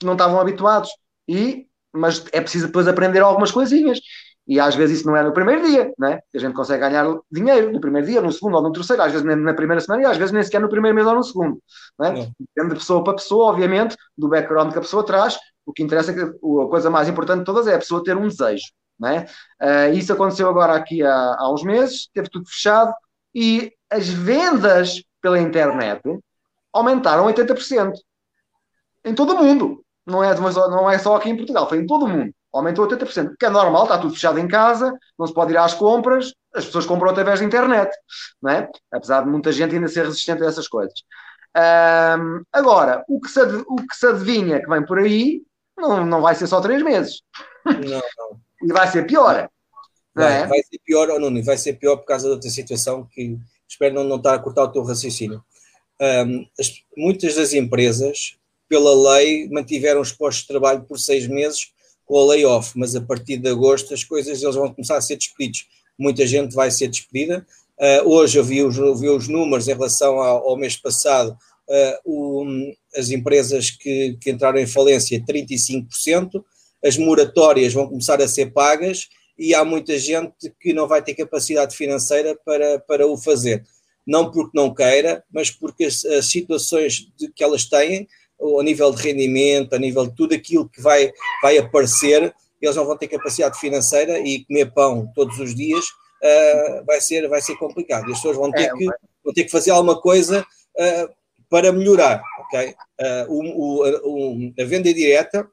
[0.03, 0.91] não estavam habituados.
[1.29, 3.99] E, mas é preciso depois aprender algumas coisinhas.
[4.47, 6.21] E às vezes isso não é no primeiro dia, né?
[6.33, 9.27] A gente consegue ganhar dinheiro no primeiro dia, no segundo ou no terceiro, às vezes
[9.27, 11.61] na primeira semana e às vezes nem sequer no primeiro mês ou no segundo.
[11.99, 12.31] Né?
[12.39, 15.37] Depende de pessoa para pessoa, obviamente, do background que a pessoa traz.
[15.65, 18.17] O que interessa é que a coisa mais importante de todas é a pessoa ter
[18.17, 18.67] um desejo.
[18.99, 19.27] Né?
[19.61, 22.95] Uh, isso aconteceu agora aqui há, há uns meses, teve tudo fechado
[23.35, 26.01] e as vendas pela internet
[26.73, 27.95] aumentaram 80%
[29.05, 29.83] em todo o mundo.
[30.07, 33.35] Não é, não é só aqui em Portugal, foi em todo o mundo aumentou 80%,
[33.39, 36.65] que é normal, está tudo fechado em casa, não se pode ir às compras, as
[36.65, 37.91] pessoas compram através da internet,
[38.43, 38.69] não é?
[38.91, 40.95] apesar de muita gente ainda ser resistente a essas coisas.
[41.57, 45.43] Um, agora, o que, se, o que se adivinha que vem por aí
[45.77, 47.23] não, não vai ser só três meses.
[47.65, 48.41] Não, não.
[48.63, 49.49] E vai ser pior.
[50.15, 50.47] Vai, é?
[50.47, 53.39] vai ser pior, ou não, vai ser pior por causa da outra situação que
[53.69, 55.45] espero não, não estar a cortar o teu raciocínio.
[56.01, 58.39] Um, as, muitas das empresas,
[58.69, 61.73] pela lei, mantiveram os postos de trabalho por seis meses
[62.07, 65.17] com a layoff, mas a partir de agosto as coisas eles vão começar a ser
[65.17, 65.67] despedidos.
[65.99, 67.47] Muita gente vai ser despedida.
[67.79, 71.37] Uh, hoje eu vi os, vi os números em relação ao, ao mês passado,
[71.69, 72.47] uh, o,
[72.97, 76.43] as empresas que, que entraram em falência, 35%,
[76.85, 81.15] as moratórias vão começar a ser pagas e há muita gente que não vai ter
[81.15, 83.65] capacidade financeira para, para o fazer.
[84.07, 88.07] Não porque não queira, mas porque as, as situações de, que elas têm,
[88.41, 91.11] a nível de rendimento, a nível de tudo aquilo que vai,
[91.43, 96.85] vai aparecer, eles não vão ter capacidade financeira e comer pão todos os dias uh,
[96.85, 98.09] vai, ser, vai ser complicado.
[98.09, 98.87] E as pessoas vão ter, é, que,
[99.25, 101.15] vão ter que fazer alguma coisa uh,
[101.49, 102.23] para melhorar.
[102.47, 102.75] Okay?
[103.01, 105.49] Uh, o, o, a venda direta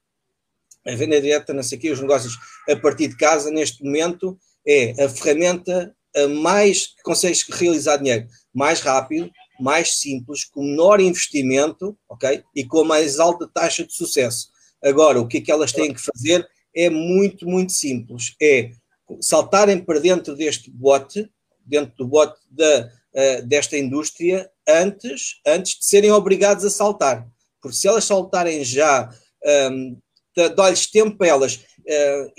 [0.86, 2.38] a venda direta, não sei o quê, os negócios
[2.70, 8.28] a partir de casa, neste momento, é a ferramenta a mais que consegues realizar dinheiro
[8.54, 9.32] mais rápido,
[9.64, 12.44] mais simples, com menor investimento, ok?
[12.54, 14.50] E com a mais alta taxa de sucesso.
[14.84, 16.46] Agora, o que é que elas têm que fazer
[16.76, 18.36] é muito, muito simples.
[18.42, 18.72] É
[19.22, 21.30] saltarem para dentro deste bote,
[21.66, 27.26] dentro do bote da, uh, desta indústria, antes, antes de serem obrigados a saltar.
[27.62, 29.10] Porque se elas saltarem já
[29.72, 29.98] um,
[30.58, 32.32] dá-lhes tempo elas uh,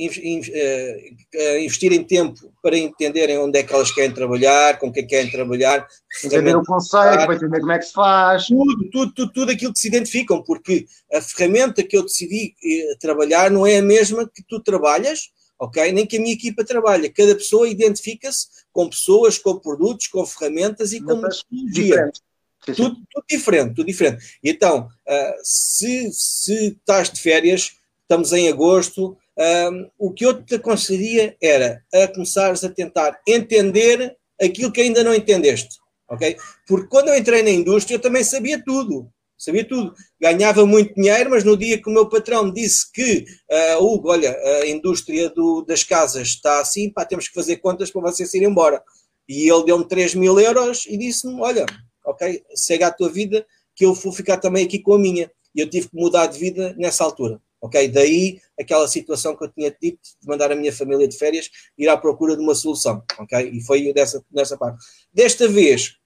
[1.61, 5.87] investirem tempo para entenderem onde é que elas querem trabalhar, com quem querem trabalhar.
[6.24, 8.46] Entender o conceito, para entender como é que se faz.
[8.46, 12.54] Tudo, tudo, tudo, tudo aquilo que se identificam, porque a ferramenta que eu decidi
[13.00, 15.92] trabalhar não é a mesma que tu trabalhas, ok?
[15.92, 17.12] Nem que a minha equipa trabalha.
[17.12, 22.11] Cada pessoa identifica-se com pessoas, com produtos, com ferramentas e com metodologia.
[22.64, 24.38] Tudo, tudo, diferente, tudo diferente.
[24.42, 29.18] Então, uh, se, se estás de férias, estamos em agosto,
[29.99, 35.14] o que eu te aconselharia era a começares a tentar entender aquilo que ainda não
[35.14, 36.37] entendeste, ok?
[36.66, 39.11] Porque quando eu entrei na indústria eu também sabia tudo,
[39.44, 39.94] sabia tudo.
[40.20, 43.25] Ganhava muito dinheiro, mas no dia que o meu patrão me disse que,
[43.79, 47.90] uh, Hugo, olha, a indústria do, das casas está assim, pá, temos que fazer contas
[47.90, 48.83] para vocês ir embora.
[49.29, 51.64] E ele deu-me 3 mil euros e disse-me, olha,
[52.05, 55.31] ok, segue a tua vida, que eu vou ficar também aqui com a minha.
[55.55, 57.40] E eu tive que mudar de vida nessa altura.
[57.64, 57.88] Ok?
[57.88, 61.88] Daí aquela situação que eu tinha dito de mandar a minha família de férias ir
[61.88, 63.03] à procura de uma solução.
[63.18, 63.50] Ok?
[63.55, 64.85] E foi dessa, dessa parte.
[65.14, 65.96] Desta vez,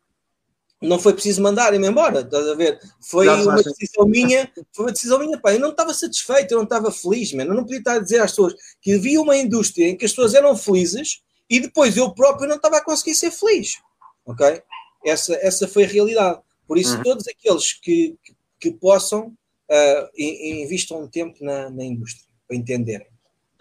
[0.81, 2.79] não foi preciso mandarem-me embora, estás a ver?
[3.01, 6.65] Foi uma decisão minha, foi uma decisão minha, pá, eu não estava satisfeito, eu não
[6.65, 7.43] estava feliz, man.
[7.43, 10.13] eu não podia estar a dizer às pessoas que havia uma indústria em que as
[10.13, 13.79] pessoas eram felizes e depois eu próprio não estava a conseguir ser feliz,
[14.25, 14.63] ok?
[15.05, 16.41] Essa, essa foi a realidade.
[16.69, 17.03] Por isso, uhum.
[17.03, 19.37] todos aqueles que, que, que possam
[19.71, 23.07] uh, investam um tempo na, na indústria, para entenderem.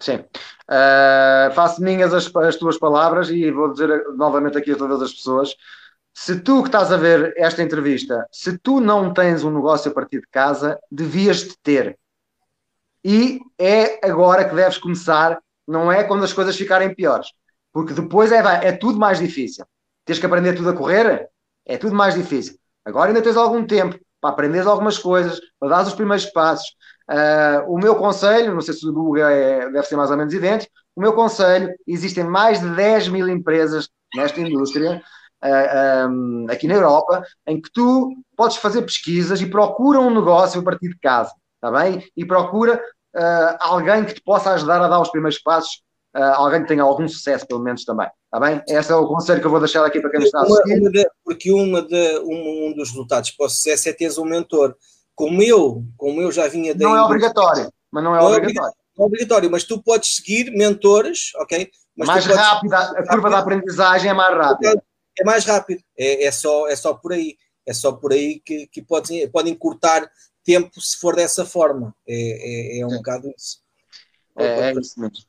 [0.00, 0.24] Sim.
[0.68, 5.12] Uh, faço minhas as, as tuas palavras e vou dizer novamente aqui a todas as
[5.12, 5.54] pessoas.
[6.14, 9.94] Se tu que estás a ver esta entrevista, se tu não tens um negócio a
[9.94, 11.98] partir de casa, devias de ter.
[13.04, 17.32] E é agora que deves começar, não é quando as coisas ficarem piores.
[17.72, 19.64] Porque depois é, é tudo mais difícil.
[20.04, 21.28] Tens que aprender tudo a correr,
[21.64, 22.58] é tudo mais difícil.
[22.84, 26.68] Agora ainda tens algum tempo para aprenderes algumas coisas, para dar os primeiros passos.
[27.10, 30.34] Uh, o meu conselho, não sei se o Hugo é, deve ser mais ou menos
[30.34, 35.00] idêntico, o meu conselho, existem mais de 10 mil empresas nesta indústria,
[35.42, 40.12] uh, ah, um, aqui na Europa, em que tu podes fazer pesquisas e procura um
[40.12, 42.04] negócio a partir de casa, está bem?
[42.16, 42.82] E procura
[43.16, 45.82] uh, alguém que te possa ajudar a dar os primeiros passos,
[46.14, 48.08] alguém que tenha algum sucesso, pelo menos também.
[48.24, 48.62] Está bem?
[48.68, 50.80] Esse é o conselho que eu vou deixar aqui para quem está a assistir.
[50.80, 54.24] Uma de, porque uma de, um, um, dos resultados para o sucesso é teres um
[54.24, 54.76] mentor.
[55.14, 56.86] Como eu, como eu já vinha daí.
[56.86, 58.74] Não é obrigatório, mas não é, não obrigatório.
[58.98, 61.70] É obrigatório, mas tu podes seguir mentores, ok?
[61.96, 62.40] Mas mais podes...
[62.40, 64.82] rápida, a curva da aprendizagem é mais rápida.
[65.18, 67.36] É mais rápido, é, é, só, é só por aí.
[67.66, 70.08] É só por aí que, que podem, podem cortar
[70.44, 71.94] tempo se for dessa forma.
[72.06, 73.58] É, é, é um bocado isso.
[74.38, 75.27] É, é isso mesmo.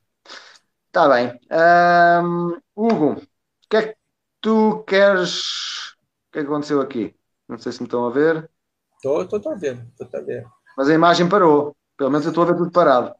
[0.90, 1.40] Está bem.
[1.52, 3.22] Um, Hugo, o
[3.70, 3.96] que é que
[4.42, 5.92] tu queres.
[5.94, 7.16] O que é que aconteceu aqui?
[7.48, 8.50] Não sei se me estão a ver.
[8.96, 10.48] Estou, estou a ver, estou a ver.
[10.76, 11.76] Mas a imagem parou.
[11.96, 13.14] Pelo menos eu estou a ver tudo parado.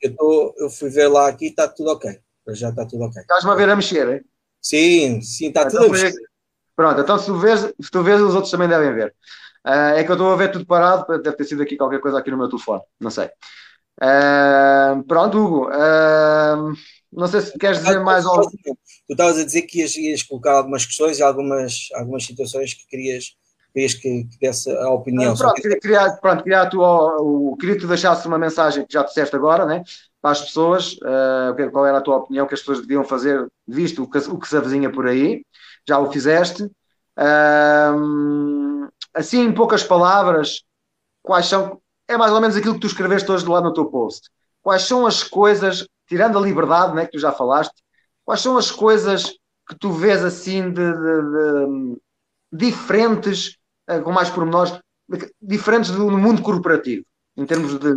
[0.00, 2.18] eu, tô, eu fui ver lá aqui e está tudo ok.
[2.48, 3.20] Já está tudo ok.
[3.20, 4.24] Estás-me a ver a mexer, hein?
[4.62, 6.14] Sim, sim, está tudo então, a mexer.
[6.74, 9.14] Pronto, então se tu, vês, se tu vês, os outros também devem ver.
[9.66, 12.18] Uh, é que eu estou a ver tudo parado, deve ter sido aqui qualquer coisa
[12.18, 13.30] aqui no meu telefone, não sei.
[13.98, 15.68] Uh, pronto, Hugo.
[15.68, 16.74] Uh,
[17.12, 18.50] não sei se queres dizer mais algo.
[18.50, 18.76] Tu
[19.10, 23.36] estavas a dizer que ias, ias, colocar algumas questões e algumas, algumas situações que querias,
[23.74, 25.34] querias que, que desse a opinião.
[25.36, 29.02] pronto, queria, queria, pronto, queria, tu, o, queria que tu deixasses uma mensagem que já
[29.02, 29.82] disseste agora, né?
[30.22, 34.02] Para as pessoas, uh, qual era a tua opinião que as pessoas deviam fazer, visto
[34.02, 35.44] o que, o que se avizinha por aí.
[35.88, 36.62] Já o fizeste.
[37.18, 40.62] Uh, assim, em poucas palavras,
[41.22, 41.79] quais são
[42.10, 44.28] é mais ou menos aquilo que tu escreveste hoje lá no teu post.
[44.60, 47.74] quais são as coisas, tirando a liberdade, né, que tu já falaste,
[48.24, 49.32] quais são as coisas
[49.66, 51.22] que tu vês assim de, de,
[52.52, 53.56] de diferentes,
[53.88, 54.78] uh, com mais pormenores,
[55.40, 57.04] diferentes do mundo corporativo,
[57.36, 57.88] em termos de.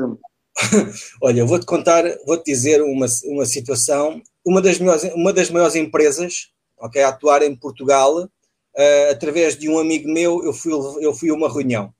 [1.22, 4.22] Olha, vou-te contar, vou-te dizer uma, uma situação.
[4.45, 9.68] Uma das, maiores, uma das maiores empresas okay, a atuar em Portugal, uh, através de
[9.68, 11.91] um amigo meu, eu fui, eu fui a uma reunião.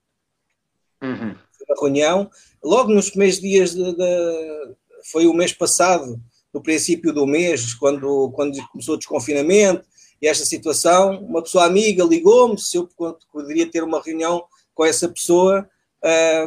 [1.01, 1.36] Uhum.
[1.68, 2.30] Uma reunião,
[2.64, 4.76] logo nos primeiros dias de, de,
[5.11, 6.20] foi o mês passado,
[6.53, 9.84] no princípio do mês, quando, quando começou o desconfinamento
[10.22, 12.88] e esta situação, uma pessoa amiga ligou-me se eu
[13.32, 14.43] poderia ter uma reunião
[14.74, 15.68] com essa pessoa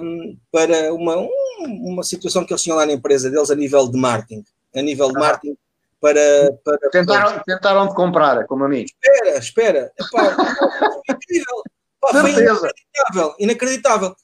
[0.03, 1.29] um, para uma, um,
[1.61, 4.45] uma situação que eles tinham lá na empresa deles a nível de marketing.
[4.75, 5.21] A nível de ah.
[5.21, 5.57] marketing
[6.01, 6.59] para.
[6.65, 8.85] para tentaram, tentaram de comprar, como a mim.
[8.85, 9.93] Espera, espera.
[9.99, 10.37] Epá,
[11.11, 11.63] incrível.
[12.01, 14.17] Pá, foi inacreditável, inacreditável.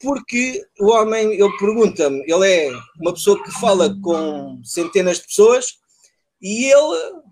[0.00, 2.70] Porque o homem, ele pergunta-me, ele é
[3.00, 5.78] uma pessoa que fala com centenas de pessoas
[6.40, 7.22] e ele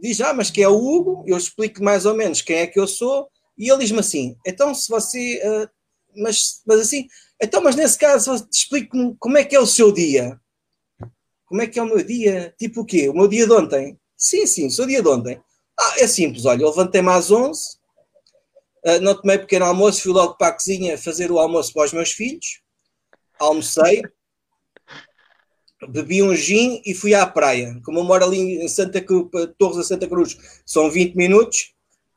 [0.00, 1.24] diz: Ah, mas quem é o Hugo?
[1.26, 4.74] Eu explico mais ou menos quem é que eu sou e ele diz-me assim: então,
[4.74, 5.40] se você.
[5.44, 5.68] Uh,
[6.20, 7.06] mas, mas assim,
[7.40, 10.38] então, mas nesse caso, explique-me como é que é o seu dia.
[11.46, 12.54] Como é que é o meu dia?
[12.58, 13.08] Tipo o quê?
[13.08, 13.98] O meu dia de ontem?
[14.16, 15.40] Sim, sim, o seu dia de ontem.
[15.78, 17.81] Ah, é simples, olha, eu levantei-me às 11, uh, ah,
[19.00, 22.12] não tomei pequeno almoço, fui logo para a cozinha fazer o almoço para os meus
[22.12, 22.60] filhos,
[23.38, 24.02] almocei,
[25.88, 27.80] bebi um gin e fui à praia.
[27.84, 29.28] Como eu moro ali em Santa Cruz,
[29.58, 31.72] Torres da Santa Cruz, são 20 minutos,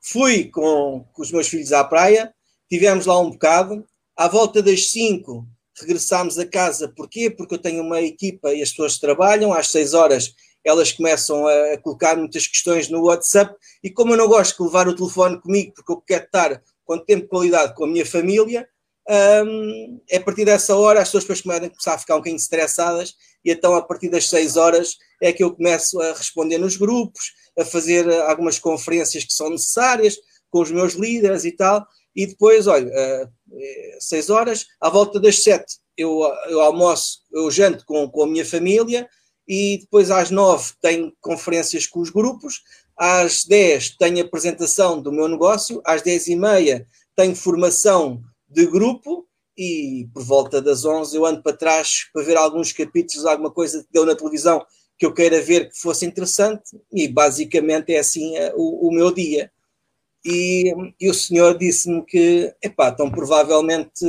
[0.08, 2.32] Fui com, com os meus filhos à praia,
[2.70, 3.84] tivemos lá um bocado.
[4.16, 5.48] À volta das 5
[5.82, 6.88] regressámos a casa.
[6.88, 7.32] Porquê?
[7.32, 9.52] Porque eu tenho uma equipa e as pessoas trabalham.
[9.52, 10.36] Às 6 horas
[10.66, 13.56] elas começam a colocar muitas questões no WhatsApp.
[13.84, 16.98] E como eu não gosto de levar o telefone comigo, porque eu quero estar com
[16.98, 18.68] tempo de qualidade com a minha família,
[19.08, 23.14] um, é a partir dessa hora as pessoas começam a ficar um bocadinho estressadas.
[23.44, 27.34] E então, a partir das 6 horas, é que eu começo a responder nos grupos,
[27.58, 30.18] a fazer eh, algumas conferências que são necessárias
[30.50, 31.86] com os meus líderes e tal.
[32.16, 33.30] E depois, olha, uh,
[34.00, 38.46] seis horas, à volta das sete eu, eu almoço, eu janto com, com a minha
[38.46, 39.08] família
[39.48, 42.62] e depois às nove tenho conferências com os grupos,
[42.98, 49.26] às dez tenho apresentação do meu negócio, às dez e meia tenho formação de grupo
[49.58, 53.84] e por volta das onze eu ando para trás para ver alguns capítulos, alguma coisa
[53.84, 54.66] que deu na televisão
[54.98, 59.14] que eu queira ver que fosse interessante e basicamente é assim uh, o, o, meu
[59.14, 59.52] dia.
[60.24, 64.06] E, e o senhor disse-me que, epá, então provavelmente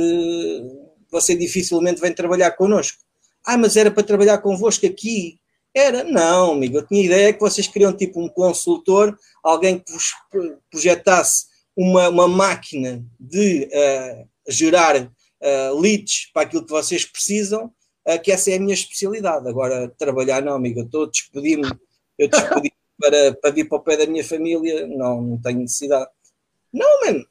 [1.11, 2.99] você dificilmente vem trabalhar connosco.
[3.47, 5.39] Ah, mas era para trabalhar convosco aqui.
[5.73, 6.03] Era?
[6.03, 10.11] Não, amigo, eu tinha ideia que vocês queriam tipo um consultor, alguém que vos
[10.69, 17.71] projetasse uma, uma máquina de uh, gerar uh, leads para aquilo que vocês precisam
[18.05, 19.47] uh, que essa é a minha especialidade.
[19.47, 21.71] Agora, trabalhar, não, amigo, eu estou a despedir-me,
[22.17, 26.09] eu despedi para, para vir para o pé da minha família, não, não tenho necessidade.
[26.73, 27.25] Não, mano.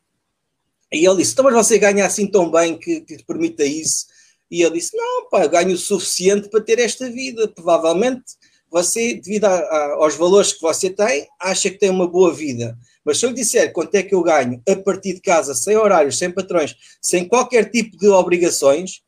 [0.90, 4.06] E ele disse: então, mas você ganha assim tão bem que, que te permita isso?
[4.50, 7.48] E ele disse: Não, pá, ganho o suficiente para ter esta vida.
[7.48, 8.24] Provavelmente
[8.70, 12.76] você, devido a, a, aos valores que você tem, acha que tem uma boa vida.
[13.04, 15.76] Mas se eu lhe disser quanto é que eu ganho a partir de casa, sem
[15.76, 19.02] horários, sem patrões, sem qualquer tipo de obrigações,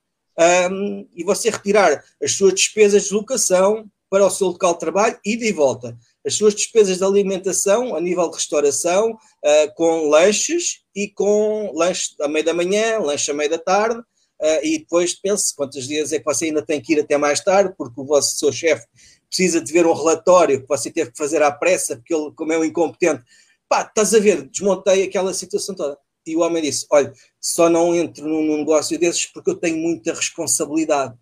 [0.71, 5.19] um, e você retirar as suas despesas de locação para o seu local de trabalho,
[5.25, 5.99] e volta.
[6.25, 12.15] As suas despesas de alimentação a nível de restauração, uh, com lanches e com lanche
[12.21, 14.01] à meia da manhã, lanche à meia da tarde,
[14.41, 17.41] uh, e depois pense quantos dias é que você ainda tem que ir até mais
[17.41, 18.87] tarde, porque o vosso seu chefe
[19.29, 22.53] precisa de ver um relatório que você teve que fazer à pressa, porque ele, como
[22.53, 23.23] é um incompetente,
[23.69, 25.99] pá, estás a ver, desmontei aquela situação toda.
[26.27, 30.13] E o homem disse: Olha, só não entro num, negócio desses porque eu tenho muita
[30.13, 31.15] responsabilidade.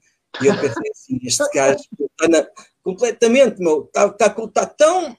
[0.42, 2.46] E eu pensei assim: este gajo está na,
[2.82, 5.16] completamente, meu, está, está, tão.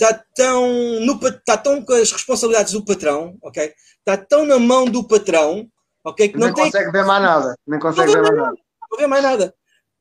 [0.00, 3.72] Está tão, no, está tão com as responsabilidades do patrão, ok?
[4.00, 5.70] Está tão na mão do patrão,
[6.04, 6.28] ok?
[6.28, 7.58] Que não, não tem, consegue ver mais nada.
[7.66, 8.56] Nem consegue ver mais nada.
[8.90, 9.54] Não vê mais nada.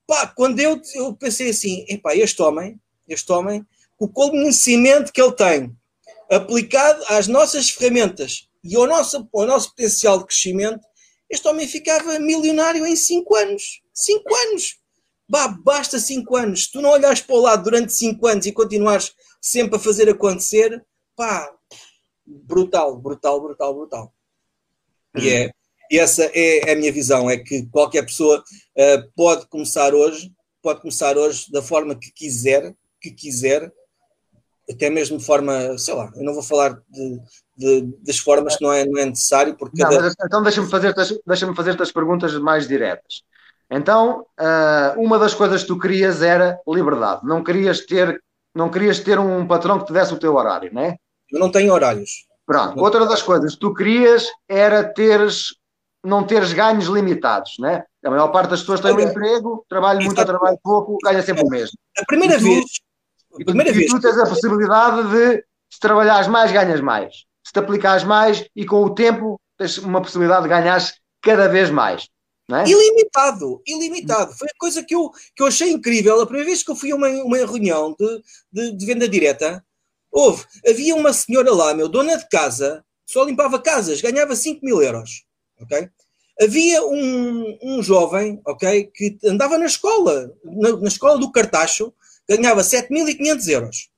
[0.05, 3.65] Pá, quando eu, eu pensei assim, epá, este homem, este homem,
[3.97, 5.75] o conhecimento que ele tem
[6.29, 10.81] aplicado às nossas ferramentas e ao nosso, ao nosso potencial de crescimento,
[11.29, 13.81] este homem ficava milionário em 5 anos.
[13.93, 14.77] 5 anos!
[15.27, 16.65] Bah, basta 5 anos.
[16.65, 20.09] Se tu não olhares para o lado durante 5 anos e continuares sempre a fazer
[20.09, 20.85] acontecer,
[21.15, 21.49] pá,
[22.25, 24.13] brutal, brutal, brutal, brutal.
[25.15, 25.51] E, é,
[25.93, 30.81] e essa é a minha visão, é que qualquer pessoa uh, pode começar hoje, pode
[30.81, 33.71] começar hoje da forma que quiser, que quiser,
[34.67, 37.21] até mesmo de forma, sei lá, eu não vou falar de,
[37.55, 40.11] de, das formas que não é, não é necessário, porque não, cada...
[40.25, 40.95] então deixa-me fazer,
[41.27, 43.21] deixa fazer as perguntas mais diretas.
[43.69, 47.21] Então, uh, uma das coisas que tu querias era liberdade.
[47.23, 48.19] Não querias ter,
[48.55, 50.95] não querias ter um patrão que te desse o teu horário, não é?
[51.31, 52.25] Eu não tenho horários.
[52.47, 52.79] Pronto.
[52.79, 55.53] Outra das coisas que tu querias era teres,
[56.03, 57.83] não teres ganhos limitados, né?
[58.03, 61.43] A maior parte das pessoas tem um emprego, trabalha muito ou trabalha pouco, ganha sempre
[61.43, 61.77] o mesmo.
[61.97, 62.65] A primeira tu, vez.
[63.33, 63.91] A primeira e vez.
[63.91, 67.23] tu tens a possibilidade de, se trabalhares mais, ganhas mais.
[67.45, 70.81] Se te aplicares mais e com o tempo tens uma possibilidade de ganhar
[71.21, 72.07] cada vez mais.
[72.51, 72.67] É?
[72.67, 74.33] Ilimitado, ilimitado.
[74.33, 76.19] Foi a coisa que eu, que eu achei incrível.
[76.19, 79.63] A primeira vez que eu fui a uma, uma reunião de, de, de venda direta,
[80.11, 84.81] houve, havia uma senhora lá, meu, dona de casa, só limpava casas, ganhava 5 mil
[84.81, 85.23] euros.
[85.61, 85.89] Ok?
[86.41, 91.93] Havia um, um jovem, ok, que andava na escola, na, na escola do Cartacho,
[92.27, 93.89] ganhava 7.500 euros.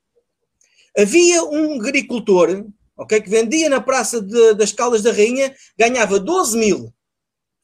[0.97, 2.65] Havia um agricultor,
[2.97, 6.93] ok, que vendia na Praça de, das Caldas da Rainha, ganhava 12 mil.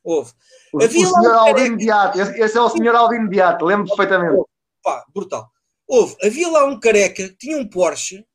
[0.04, 0.32] Houve.
[0.74, 4.44] O, Havia o senhor um Aldino Beato, esse é o senhor Aldino Beato, lembro perfeitamente.
[4.82, 5.50] Pá, brutal.
[5.86, 8.26] Houve, havia lá um careca que tinha um Porsche,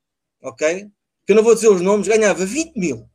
[0.43, 0.87] ok?
[1.27, 3.09] Que eu não vou dizer os nomes, ganhava 20 mil.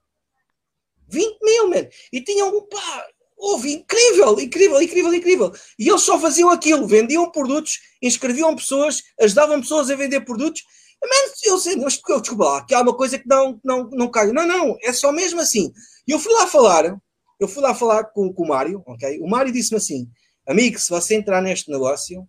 [1.12, 1.88] 20 mil, man.
[2.12, 3.05] E tinham um pá,
[3.41, 5.51] houve incrível, incrível, incrível, incrível.
[5.78, 10.64] E eles só faziam aquilo, vendiam produtos, inscreviam pessoas, ajudavam pessoas a vender produtos.
[11.03, 14.32] Mas eu sei, mas desculpa lá, que há uma coisa que não, não, não cai.
[14.32, 15.72] Não, não, é só mesmo assim.
[16.07, 16.95] E eu fui lá falar,
[17.39, 19.20] eu fui lá falar com, com o Mário, ok?
[19.20, 20.07] O Mário disse-me assim:
[20.47, 22.24] amigo, se você entrar neste negócio,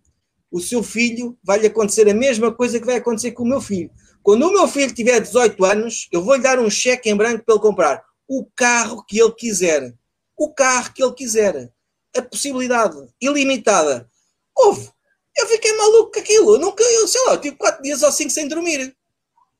[0.51, 3.91] o seu filho vai-lhe acontecer a mesma coisa que vai acontecer com o meu filho.
[4.23, 7.53] Quando o meu filho tiver 18 anos, eu vou-lhe dar um cheque em branco para
[7.53, 9.93] ele comprar o carro que ele quiser.
[10.37, 11.71] O carro que ele quiser.
[12.15, 14.09] A possibilidade ilimitada.
[14.55, 14.89] Houve.
[15.35, 16.55] Eu fiquei maluco com aquilo.
[16.55, 18.95] Eu nunca, eu sei lá, eu tive 4 dias ou 5 sem dormir.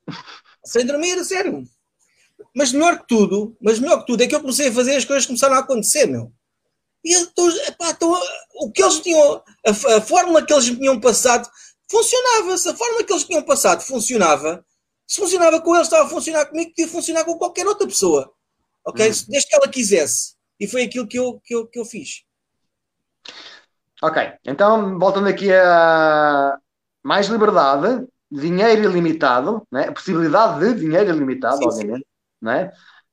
[0.66, 1.64] sem dormir, sério.
[2.56, 5.06] Mas melhor que tudo, mas melhor que tudo é que eu comecei a fazer as
[5.06, 6.32] coisas começaram a acontecer, meu.
[7.04, 8.18] E então, epá, então,
[8.56, 11.50] o que eles tinham, a, a, fórmula que eles tinham passado
[11.90, 12.58] funcionava.
[12.58, 14.64] Se a fórmula que eles tinham passado funcionava,
[15.08, 18.32] se funcionava com eles, estava a funcionar comigo, podia funcionar com qualquer outra pessoa
[18.86, 19.06] ok?
[19.06, 19.26] Hum.
[19.30, 20.34] Desde que ela quisesse.
[20.60, 22.24] E foi aquilo que eu, que eu, que eu fiz.
[24.02, 26.58] Ok, então voltando aqui a
[27.02, 29.88] mais liberdade, dinheiro ilimitado, né?
[29.88, 32.06] a possibilidade de dinheiro ilimitado, sim, obviamente, sim.
[32.42, 32.72] Né?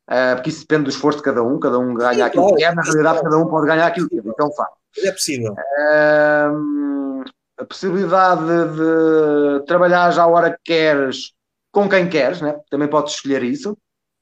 [0.08, 2.56] Uh, porque isso depende do esforço de cada um, cada um ganha sim, aquilo claro,
[2.56, 4.70] que quer, na realidade cada um pode ganhar aquilo que quer, então faz.
[4.98, 5.52] É possível.
[5.52, 7.24] Uh,
[7.56, 11.32] a possibilidade de trabalhar já a hora que queres,
[11.70, 12.58] com quem queres, né?
[12.70, 13.76] também podes escolher isso.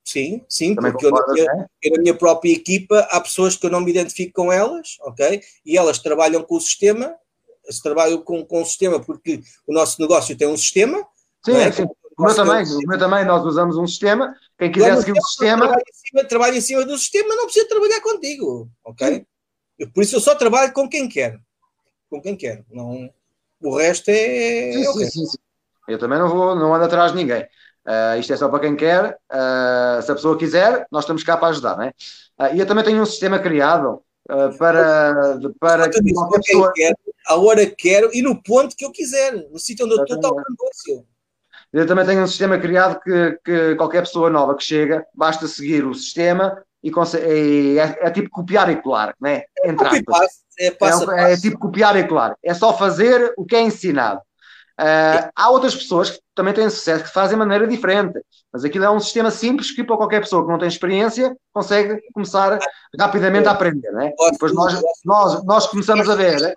[0.08, 3.66] Sim, sim, Também porque eu na, minha, eu na, minha, própria equipa há pessoas que
[3.66, 5.42] eu não me identifico com elas, ok?
[5.66, 7.14] E elas trabalham com o sistema,
[7.68, 11.06] se trabalham com, com o sistema porque o nosso negócio tem um sistema.
[11.44, 11.70] Sim, é?
[11.70, 11.86] sim.
[12.16, 14.34] O meu, também, o meu também, nós usamos um sistema.
[14.58, 15.66] Quem quiser seguir o sistema.
[15.66, 19.26] Trabalha em, cima, trabalha em cima do sistema, não precisa trabalhar contigo, ok?
[19.92, 21.38] Por isso eu só trabalho com quem quer.
[22.08, 22.64] Com quem quer.
[22.70, 23.10] Não,
[23.60, 24.72] o resto é.
[24.72, 25.04] Sim, okay.
[25.04, 25.38] sim, sim, sim.
[25.86, 27.46] Eu também não vou, não ando atrás de ninguém.
[27.88, 29.18] Uh, isto é só para quem quer.
[29.32, 31.76] Uh, se a pessoa quiser, nós estamos cá para ajudar.
[31.76, 31.92] Não é?
[32.38, 34.02] Uh, e eu também tenho um sistema criado
[34.58, 36.72] para, para que qualquer pessoa.
[36.74, 36.94] Quer,
[37.26, 40.16] a hora que quero e no ponto que eu quiser, no sítio onde eu estou,
[40.16, 41.06] está o negócio.
[41.72, 45.84] Eu também tenho um sistema criado que, que qualquer pessoa nova que chega, basta seguir
[45.84, 49.44] o sistema e, e é, é, tipo copiar e colar, né?
[49.64, 52.36] Entre é, é, é, tipo copiar e colar.
[52.42, 54.20] É só fazer o que é ensinado.
[54.80, 58.20] Uh, há outras pessoas que também têm sucesso que fazem de maneira diferente,
[58.52, 62.00] mas aquilo é um sistema simples que para qualquer pessoa que não tem experiência consegue
[62.12, 62.60] começar
[62.98, 64.12] rapidamente a aprender, né?
[64.30, 66.54] Depois nós, nós, nós começamos a ver, né?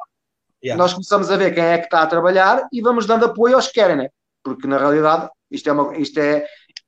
[0.76, 3.68] nós começamos a ver quem é que está a trabalhar e vamos dando apoio aos
[3.68, 4.10] que querem, né?
[4.44, 6.46] Porque na realidade isto é, uma, isto é,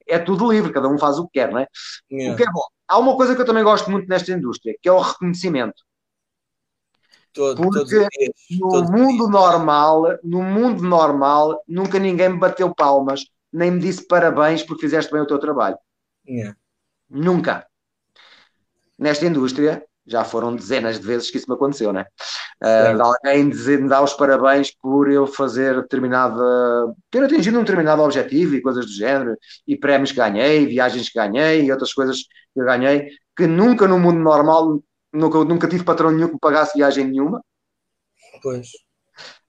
[0.08, 1.66] é tudo livre, cada um faz o que quer, né?
[2.32, 2.64] O que é bom.
[2.88, 5.82] Há uma coisa que eu também gosto muito nesta indústria, que é o reconhecimento.
[7.34, 8.08] Todo, Porque
[8.52, 14.62] no mundo normal, no mundo normal, nunca ninguém me bateu palmas, nem me disse parabéns
[14.62, 15.78] porque fizeste bem o teu trabalho.
[16.28, 16.56] Yeah.
[17.10, 17.66] Nunca.
[19.00, 22.06] Nesta indústria, já foram dezenas de vezes que isso me aconteceu, né?
[22.62, 26.44] Uh, alguém dizer, me dar os parabéns por eu fazer determinada.
[27.10, 29.36] ter atingido um determinado objetivo e coisas do género,
[29.68, 32.18] e prémios que ganhei, viagens que ganhei e outras coisas
[32.54, 36.39] que eu ganhei, que nunca no mundo normal Nunca, nunca tive patrão nenhum que me
[36.39, 37.43] pagasse viagem nenhuma.
[38.41, 38.70] Pois.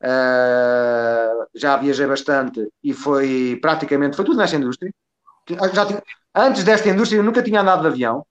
[0.03, 4.93] Uh, já viajei bastante e foi praticamente, foi tudo nesta indústria.
[5.73, 6.03] Já tinha,
[6.35, 8.27] antes desta indústria eu nunca tinha andado de avião.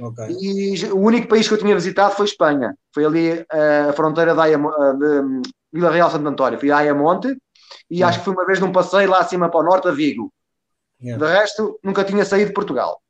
[0.00, 0.36] Okay.
[0.40, 2.74] E o único país que eu tinha visitado foi Espanha.
[2.92, 5.42] Foi ali uh, a fronteira da de
[5.72, 6.58] Vila Real Santo António.
[6.58, 7.36] Fui a Ayamonte
[7.90, 10.32] e acho que foi uma vez num passeio lá acima para o norte a Vigo.
[11.02, 11.24] Yeah.
[11.24, 13.00] De resto, nunca tinha saído de Portugal.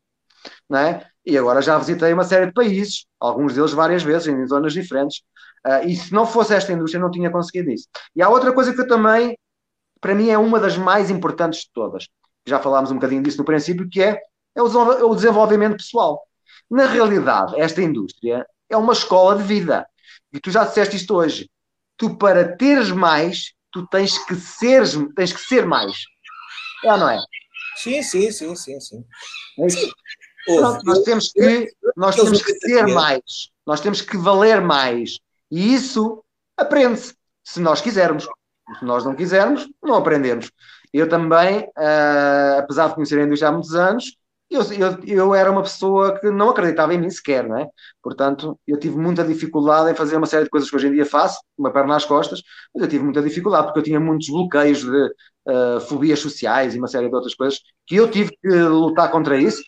[0.68, 1.07] Não é?
[1.27, 5.22] E agora já visitei uma série de países, alguns deles várias vezes, em zonas diferentes.
[5.66, 7.89] Uh, e se não fosse esta indústria, não tinha conseguido isso.
[8.14, 9.37] E há outra coisa que eu também,
[10.01, 12.07] para mim, é uma das mais importantes de todas.
[12.47, 14.20] Já falámos um bocadinho disso no princípio, que é,
[14.55, 16.22] é o desenvolvimento pessoal.
[16.70, 19.87] Na realidade, esta indústria é uma escola de vida.
[20.33, 21.49] E tu já disseste isto hoje.
[21.97, 24.83] Tu, para teres mais, tu tens que ser,
[25.14, 25.97] tens que ser mais.
[26.85, 27.18] É ou não é?
[27.77, 29.05] Sim, sim, sim, sim, sim.
[29.59, 29.91] É sim.
[30.47, 33.51] Pronto, nós temos que, nós temos que ser mais.
[33.66, 35.18] Nós temos que valer mais.
[35.51, 36.22] E isso
[36.57, 38.26] aprende-se, se nós quisermos.
[38.78, 40.51] Se nós não quisermos, não aprendemos.
[40.92, 44.16] Eu também, uh, apesar de conhecer a indústria há muitos anos,
[44.51, 47.68] eu, eu, eu, era uma pessoa que não acreditava em mim sequer, não é?
[48.03, 51.05] Portanto, eu tive muita dificuldade em fazer uma série de coisas que hoje em dia
[51.05, 52.42] faço, uma perna nas costas,
[52.72, 55.07] mas eu tive muita dificuldade porque eu tinha muitos bloqueios de
[55.49, 59.36] uh, fobias sociais e uma série de outras coisas que eu tive que lutar contra
[59.36, 59.62] isso,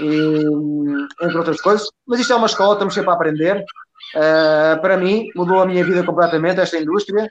[0.00, 1.88] e, entre outras coisas.
[2.06, 3.64] Mas isto é uma escola, estamos sempre a aprender.
[4.14, 7.30] Uh, para mim, mudou a minha vida completamente, esta indústria.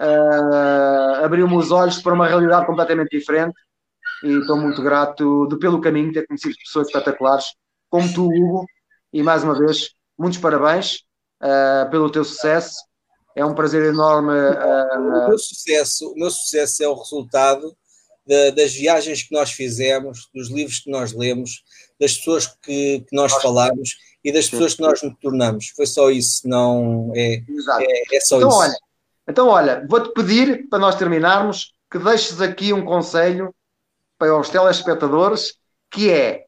[0.00, 3.54] Uh, abriu-me os olhos para uma realidade completamente diferente
[4.22, 7.46] e estou muito grato de, pelo caminho ter conhecido pessoas espetaculares
[7.90, 8.66] como tu, Hugo,
[9.12, 11.04] e mais uma vez, muitos parabéns
[11.42, 12.74] uh, pelo teu sucesso.
[13.36, 14.32] É um prazer enorme.
[14.32, 17.76] O, meu sucesso, o meu sucesso é o resultado
[18.26, 21.62] de, das viagens que nós fizemos, dos livros que nós lemos,
[22.00, 25.68] das pessoas que, que nós falamos e das pessoas que nós nos tornamos.
[25.76, 28.58] Foi só isso, não é, é, é só então, isso.
[28.58, 28.76] Olha,
[29.28, 33.54] então, olha, vou-te pedir, para nós terminarmos, que deixes aqui um conselho
[34.18, 35.54] para os telespectadores,
[35.90, 36.44] que é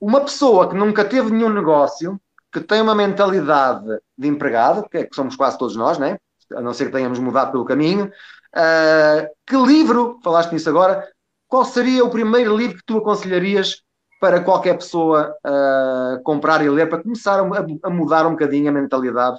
[0.00, 2.20] uma pessoa que nunca teve nenhum negócio,
[2.52, 3.86] que tem uma mentalidade
[4.16, 6.18] de empregado, que é que somos quase todos nós, né?
[6.54, 8.10] a não ser que tenhamos mudado pelo caminho.
[8.54, 11.06] Uh, que livro, falaste nisso agora,
[11.48, 13.82] qual seria o primeiro livro que tu aconselharias
[14.20, 18.72] para qualquer pessoa uh, comprar e ler, para começar a, a, mudar um bocadinho a
[18.72, 19.38] mentalidade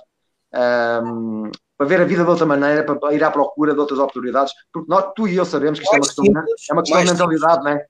[1.03, 4.53] um, para ver a vida de outra maneira, para ir à procura de outras oportunidades,
[4.74, 7.03] porque nós, tu e eu sabemos que isto é uma questão, simples, é uma questão
[7.03, 7.64] de mentalidade, simples.
[7.64, 7.86] não é?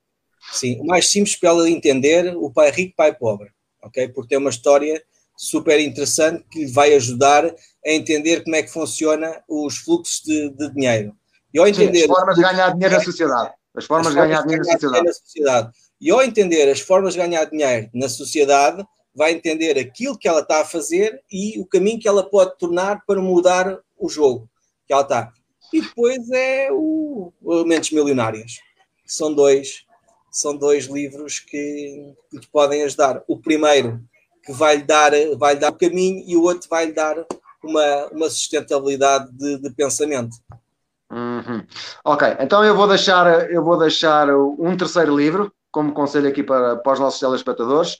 [0.51, 3.49] Sim, o mais simples para ela entender o pai rico, pai pobre,
[3.83, 4.09] ok?
[4.09, 5.01] Porque tem uma história
[5.35, 10.49] super interessante que lhe vai ajudar a entender como é que funciona os fluxos de,
[10.51, 11.13] de dinheiro.
[11.53, 13.53] E ao entender Sim, as formas de ganhar dinheiro na sociedade.
[13.75, 15.05] As formas, as de ganhar, dinheiro, na sociedade.
[15.05, 15.71] na sociedade.
[16.01, 20.41] E ao entender as formas de ganhar dinheiro na sociedade, vai entender aquilo que ela
[20.41, 24.49] está a fazer e o caminho que ela pode tornar para mudar o jogo
[24.87, 25.31] que ela está.
[25.73, 28.59] E depois é o, o Mentes Milionárias.
[29.05, 29.83] São dois,
[30.31, 33.23] são dois livros que, que te podem ajudar.
[33.27, 34.01] O primeiro
[34.43, 37.15] que vai-lhe dar, vai dar o caminho e o outro vai-lhe dar
[37.63, 40.37] uma, uma sustentabilidade de, de pensamento.
[41.11, 41.65] Uhum.
[42.05, 46.77] Ok, então eu vou deixar eu vou deixar um terceiro livro como conselho aqui para,
[46.77, 47.97] para os nossos telespectadores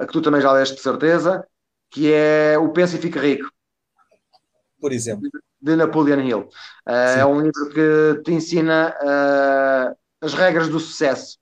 [0.00, 1.46] a que tu também já leste de certeza,
[1.90, 3.50] que é O Pensa e Fica Rico.
[4.80, 5.28] Por exemplo.
[5.60, 6.48] De Napoleon Hill.
[6.88, 11.38] Uh, é um livro que te ensina uh, as regras do sucesso.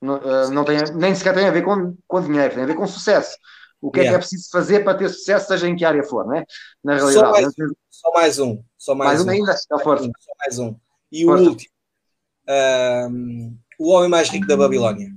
[0.00, 2.74] Não, uh, não tem, nem sequer tem a ver com, com dinheiro, tem a ver
[2.74, 3.38] com sucesso.
[3.80, 4.08] O que yeah.
[4.08, 6.44] é que é preciso fazer para ter sucesso, seja em que área for, não é?
[6.82, 7.24] Na realidade.
[7.24, 7.54] Só mais,
[7.88, 8.62] só mais um.
[8.82, 9.56] Só mais, mais um, ainda?
[9.56, 10.10] Só, força.
[10.18, 10.74] só mais um.
[11.12, 11.70] E o último.
[12.48, 15.08] Um, o Homem Mais Rico da Babilónia.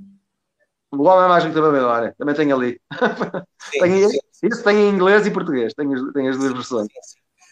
[0.91, 2.79] O Homem Mais Rico da Babilónia, também tenho ali.
[3.71, 4.19] Sim, tenho, sim.
[4.43, 6.87] Isso tem em inglês e português, tenho, tenho as duas versões.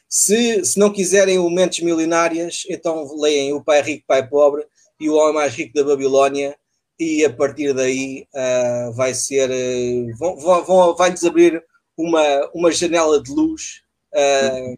[0.07, 4.67] Se, se não quiserem Mentes Milionárias, então leem O Pai Rico, Pai Pobre
[4.99, 6.55] e O Homem Mais Rico da Babilónia
[6.99, 11.63] e a partir daí uh, vai ser uh, vão, vão, vai-lhes abrir
[11.97, 13.81] uma, uma janela de luz
[14.13, 14.77] uh,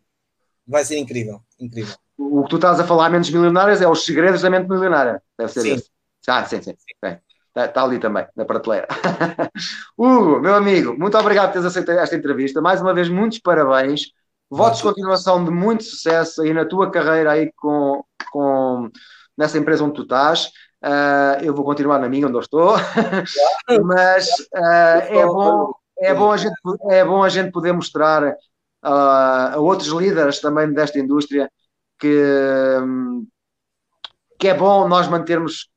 [0.68, 1.96] vai ser incrível, incrível.
[2.18, 5.22] O que tu estás a falar, Mentes Milionárias, é os segredos da mente milionária.
[5.38, 5.74] Deve ser sim.
[5.74, 5.90] esse.
[6.28, 6.74] Ah, sim, sim.
[6.78, 7.18] sim.
[7.48, 8.88] Está, está ali também, na prateleira.
[9.98, 12.62] Hugo, meu amigo, muito obrigado por teres aceito esta entrevista.
[12.62, 14.12] Mais uma vez, muitos parabéns.
[14.50, 18.90] Votos de continuação de muito sucesso aí na tua carreira aí com, com
[19.38, 20.52] nessa empresa onde tu estás.
[20.84, 22.76] Uh, eu vou continuar na minha onde eu estou,
[23.86, 26.54] mas uh, é, bom, é, bom a gente,
[26.92, 28.36] é bom a gente poder mostrar
[28.88, 31.50] a outros líderes também desta indústria
[32.00, 32.22] que,
[34.40, 35.70] que é bom nós mantermos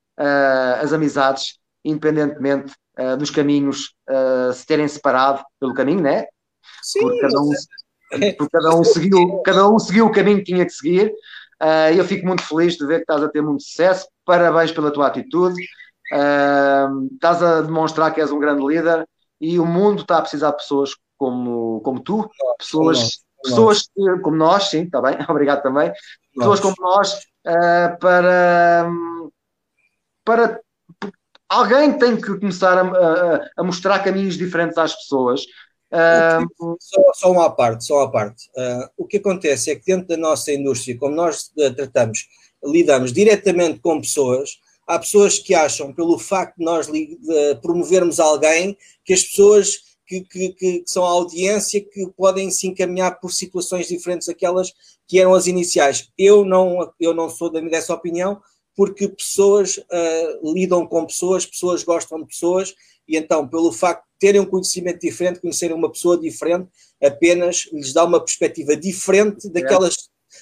[0.81, 3.95] as amizades independentemente uh, dos caminhos
[4.53, 6.27] se terem separado pelo caminho, né?
[6.83, 7.01] Sim.
[7.01, 7.51] Porque cada um,
[8.37, 11.13] porque cada um, seguiu, cada um seguiu o caminho que tinha que seguir.
[11.61, 14.07] Uh, eu fico muito feliz de ver que estás a ter muito sucesso.
[14.25, 15.61] Parabéns pela tua atitude.
[16.13, 19.07] Uh, estás a demonstrar que és um grande líder
[19.41, 23.91] e o mundo está a precisar de pessoas como, como tu, pessoas, pessoas
[24.23, 25.93] como nós, sim, está bem, obrigado também,
[26.35, 28.89] pessoas como nós uh, para,
[30.25, 30.61] para
[31.49, 35.43] alguém tem que começar a, a, a mostrar caminhos diferentes às pessoas.
[35.91, 38.45] Uh, só, só, uma parte, só uma parte.
[38.55, 42.27] Uh, o que acontece é que dentro da nossa indústria, como nós tratamos,
[42.63, 44.51] lidamos diretamente com pessoas,
[44.87, 46.91] há pessoas que acham, pelo facto de nós
[47.63, 53.21] promovermos alguém, que as pessoas que, que, que, são a audiência que podem se encaminhar
[53.21, 54.73] por situações diferentes daquelas
[55.07, 56.09] que eram as iniciais.
[56.17, 58.41] Eu não, eu não sou dessa opinião,
[58.75, 62.75] porque pessoas uh, lidam com pessoas, pessoas gostam de pessoas,
[63.07, 66.69] e então, pelo facto de terem um conhecimento diferente, conhecerem uma pessoa diferente,
[67.03, 69.95] apenas lhes dá uma perspectiva diferente daquelas,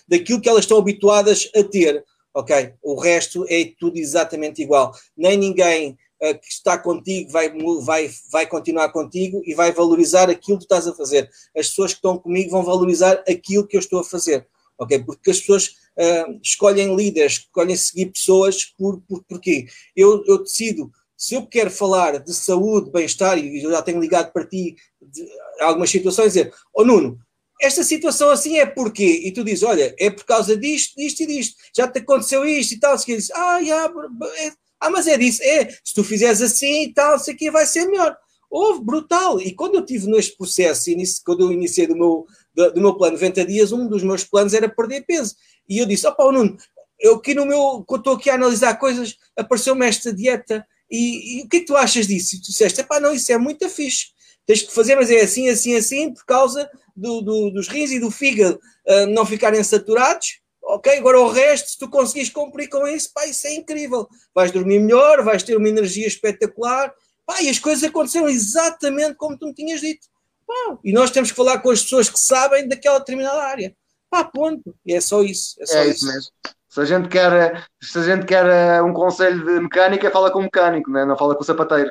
[0.07, 2.05] daquilo que elas estão habituadas a ter.
[2.35, 2.75] Ok?
[2.83, 4.93] O resto é tudo exatamente igual.
[5.17, 7.53] Nem ninguém que está contigo vai,
[7.83, 11.29] vai, vai continuar contigo e vai valorizar aquilo que estás a fazer.
[11.57, 14.47] As pessoas que estão comigo vão valorizar aquilo que eu estou a fazer.
[14.79, 15.03] Ok?
[15.05, 19.67] Porque as pessoas uh, escolhem líderes, escolhem seguir pessoas por, por porquê?
[19.95, 24.33] Eu, eu decido se eu quero falar de saúde, bem-estar, e eu já tenho ligado
[24.33, 25.27] para ti de
[25.61, 27.19] algumas situações, dizer, oh Nuno,
[27.61, 29.23] esta situação assim é porquê?
[29.25, 32.73] E tu dizes, olha, é por causa disto, disto e disto, já te aconteceu isto
[32.73, 33.91] e tal, se diz, ah, já,
[34.41, 37.67] é, ah, mas é disso, é, se tu fizeres assim e tal, isso aqui vai
[37.67, 38.17] ser melhor.
[38.51, 39.41] Houve, brutal.
[39.41, 40.91] E quando eu tive neste processo,
[41.25, 44.55] quando eu iniciei do meu, do, do meu plano 90 dias, um dos meus planos
[44.55, 45.35] era perder peso.
[45.69, 46.57] E eu disse, opa, Nuno,
[47.01, 51.43] eu aqui no meu, quando estou aqui a analisar coisas, apareceu-me esta dieta, e, e,
[51.43, 52.37] o que é que tu achas disso?
[52.37, 54.07] E tu disseste, pá, não, isso é muito fixe.
[54.47, 57.99] Tens que fazer, mas é assim, assim, assim, por causa do, do, dos rins e
[57.99, 60.41] do fígado uh, não ficarem saturados.
[60.69, 64.09] Ok, agora o resto, se tu conseguires cumprir com isso, pá, isso é incrível.
[64.35, 66.93] Vais dormir melhor, vais ter uma energia espetacular.
[67.25, 70.09] Pá, e as coisas aconteceram exatamente como tu me tinhas dito.
[70.45, 73.77] Pá, e nós temos que falar com as pessoas que sabem daquela determinada área.
[74.11, 74.75] Pá, ponto.
[74.85, 75.55] E é só isso.
[75.61, 76.05] É, só é isso.
[76.05, 76.31] isso mesmo.
[76.69, 80.41] Se a gente quer, se a gente quer eh, um conselho de mecânica, fala com
[80.41, 81.05] o mecânico, né?
[81.05, 81.91] não fala com o sapateiro.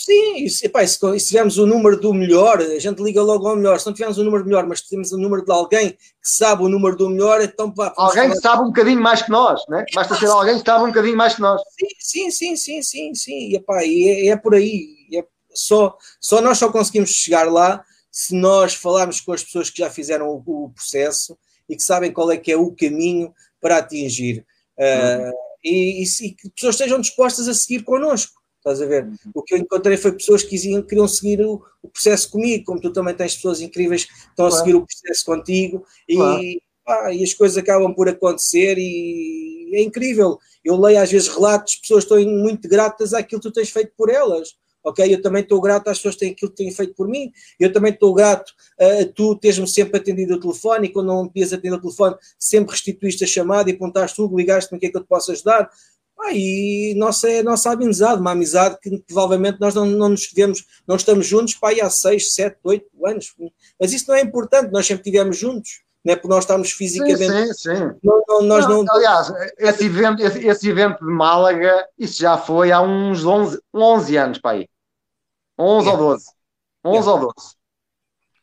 [0.00, 3.48] Sim, e, se, epá, se, se tivermos o número do melhor, a gente liga logo
[3.48, 3.80] ao melhor.
[3.80, 6.68] Se não tivermos o número melhor, mas temos o número de alguém que sabe o
[6.68, 8.34] número do melhor, então pá, Alguém falar...
[8.34, 9.84] que sabe um bocadinho mais que nós, né?
[9.92, 11.60] Basta ser alguém que sabe um bocadinho mais que nós.
[11.98, 13.50] Sim, sim, sim, sim, sim, sim.
[13.50, 14.86] E, epá, e é, é por aí.
[15.12, 19.78] É só, só nós só conseguimos chegar lá se nós falarmos com as pessoas que
[19.78, 21.36] já fizeram o, o processo
[21.68, 24.46] e que sabem qual é que é o caminho para atingir.
[24.78, 25.32] Uh,
[25.64, 28.37] e, e, e, que pessoas estejam dispostas a seguir connosco.
[28.58, 29.04] Estás a ver?
[29.04, 29.16] Uhum.
[29.34, 32.80] O que eu encontrei foi pessoas que queriam, queriam seguir o, o, processo comigo, como
[32.80, 34.54] tu também tens pessoas incríveis que estão claro.
[34.54, 36.42] a seguir o processo contigo claro.
[36.42, 40.38] e, pá, e as coisas acabam por acontecer e é incrível.
[40.64, 44.10] Eu leio às vezes relatos, pessoas estão muito gratas àquilo que tu tens feito por
[44.10, 44.56] elas
[44.88, 45.12] ok?
[45.12, 47.72] Eu também estou grato às pessoas que têm aquilo que têm feito por mim, eu
[47.72, 51.76] também estou grato a tu teres-me sempre atendido o telefone e quando não podias atender
[51.76, 55.02] o telefone, sempre restituíste a chamada e apontaste tudo, ligaste-me o que é que eu
[55.02, 55.70] te posso ajudar.
[56.20, 60.30] Ah, e nossa, é a nossa amizade, uma amizade que provavelmente nós não, não nos
[60.34, 63.34] vemos, não estamos juntos pá, há 6, 7, 8 anos.
[63.80, 67.26] Mas isso não é importante, nós sempre estivemos juntos não é por nós estarmos fisicamente.
[67.26, 67.98] Sim, sim, sim.
[68.02, 68.84] Não, não, nós não.
[68.88, 74.16] Aliás, esse evento, esse, esse, evento de Málaga, isso já foi há uns 11, 11
[74.16, 74.68] anos para aí.
[75.58, 76.02] 11 yeah.
[76.02, 76.26] ou 12.
[76.84, 77.12] 11 yeah.
[77.12, 77.32] ou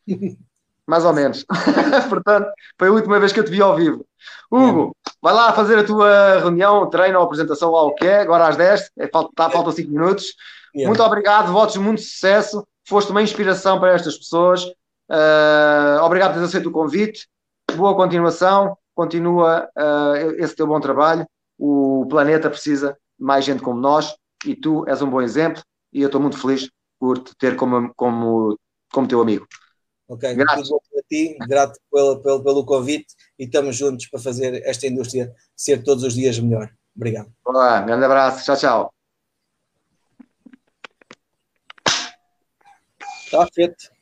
[0.08, 0.38] 12.
[0.88, 1.46] Mais ou menos.
[2.10, 4.06] Portanto, foi a última vez que eu te vi ao vivo.
[4.52, 8.48] Hugo, vai lá fazer a tua reunião, treino ou apresentação lá o que é, agora
[8.48, 10.34] às 10, é, falta, faltam 5 minutos.
[10.74, 12.66] Muito obrigado, votos de muito sucesso.
[12.88, 14.64] Foste uma inspiração para estas pessoas.
[15.10, 17.28] Uh, obrigado por teres aceito o convite.
[17.76, 18.78] Boa continuação.
[18.94, 21.26] Continua uh, esse teu bom trabalho.
[21.58, 24.16] O planeta precisa de mais gente como nós
[24.46, 25.64] e tu és um bom exemplo.
[25.94, 26.70] E eu estou muito feliz
[27.00, 28.60] por te ter como, como,
[28.92, 29.48] como teu amigo.
[30.08, 34.88] Ok, grato a ti, grato pelo, pelo, pelo convite e estamos juntos para fazer esta
[34.88, 36.70] indústria ser todos os dias melhor.
[36.96, 37.32] Obrigado.
[37.44, 38.94] Olá, grande abraço, tchau, tchau.
[43.26, 43.95] Está feito.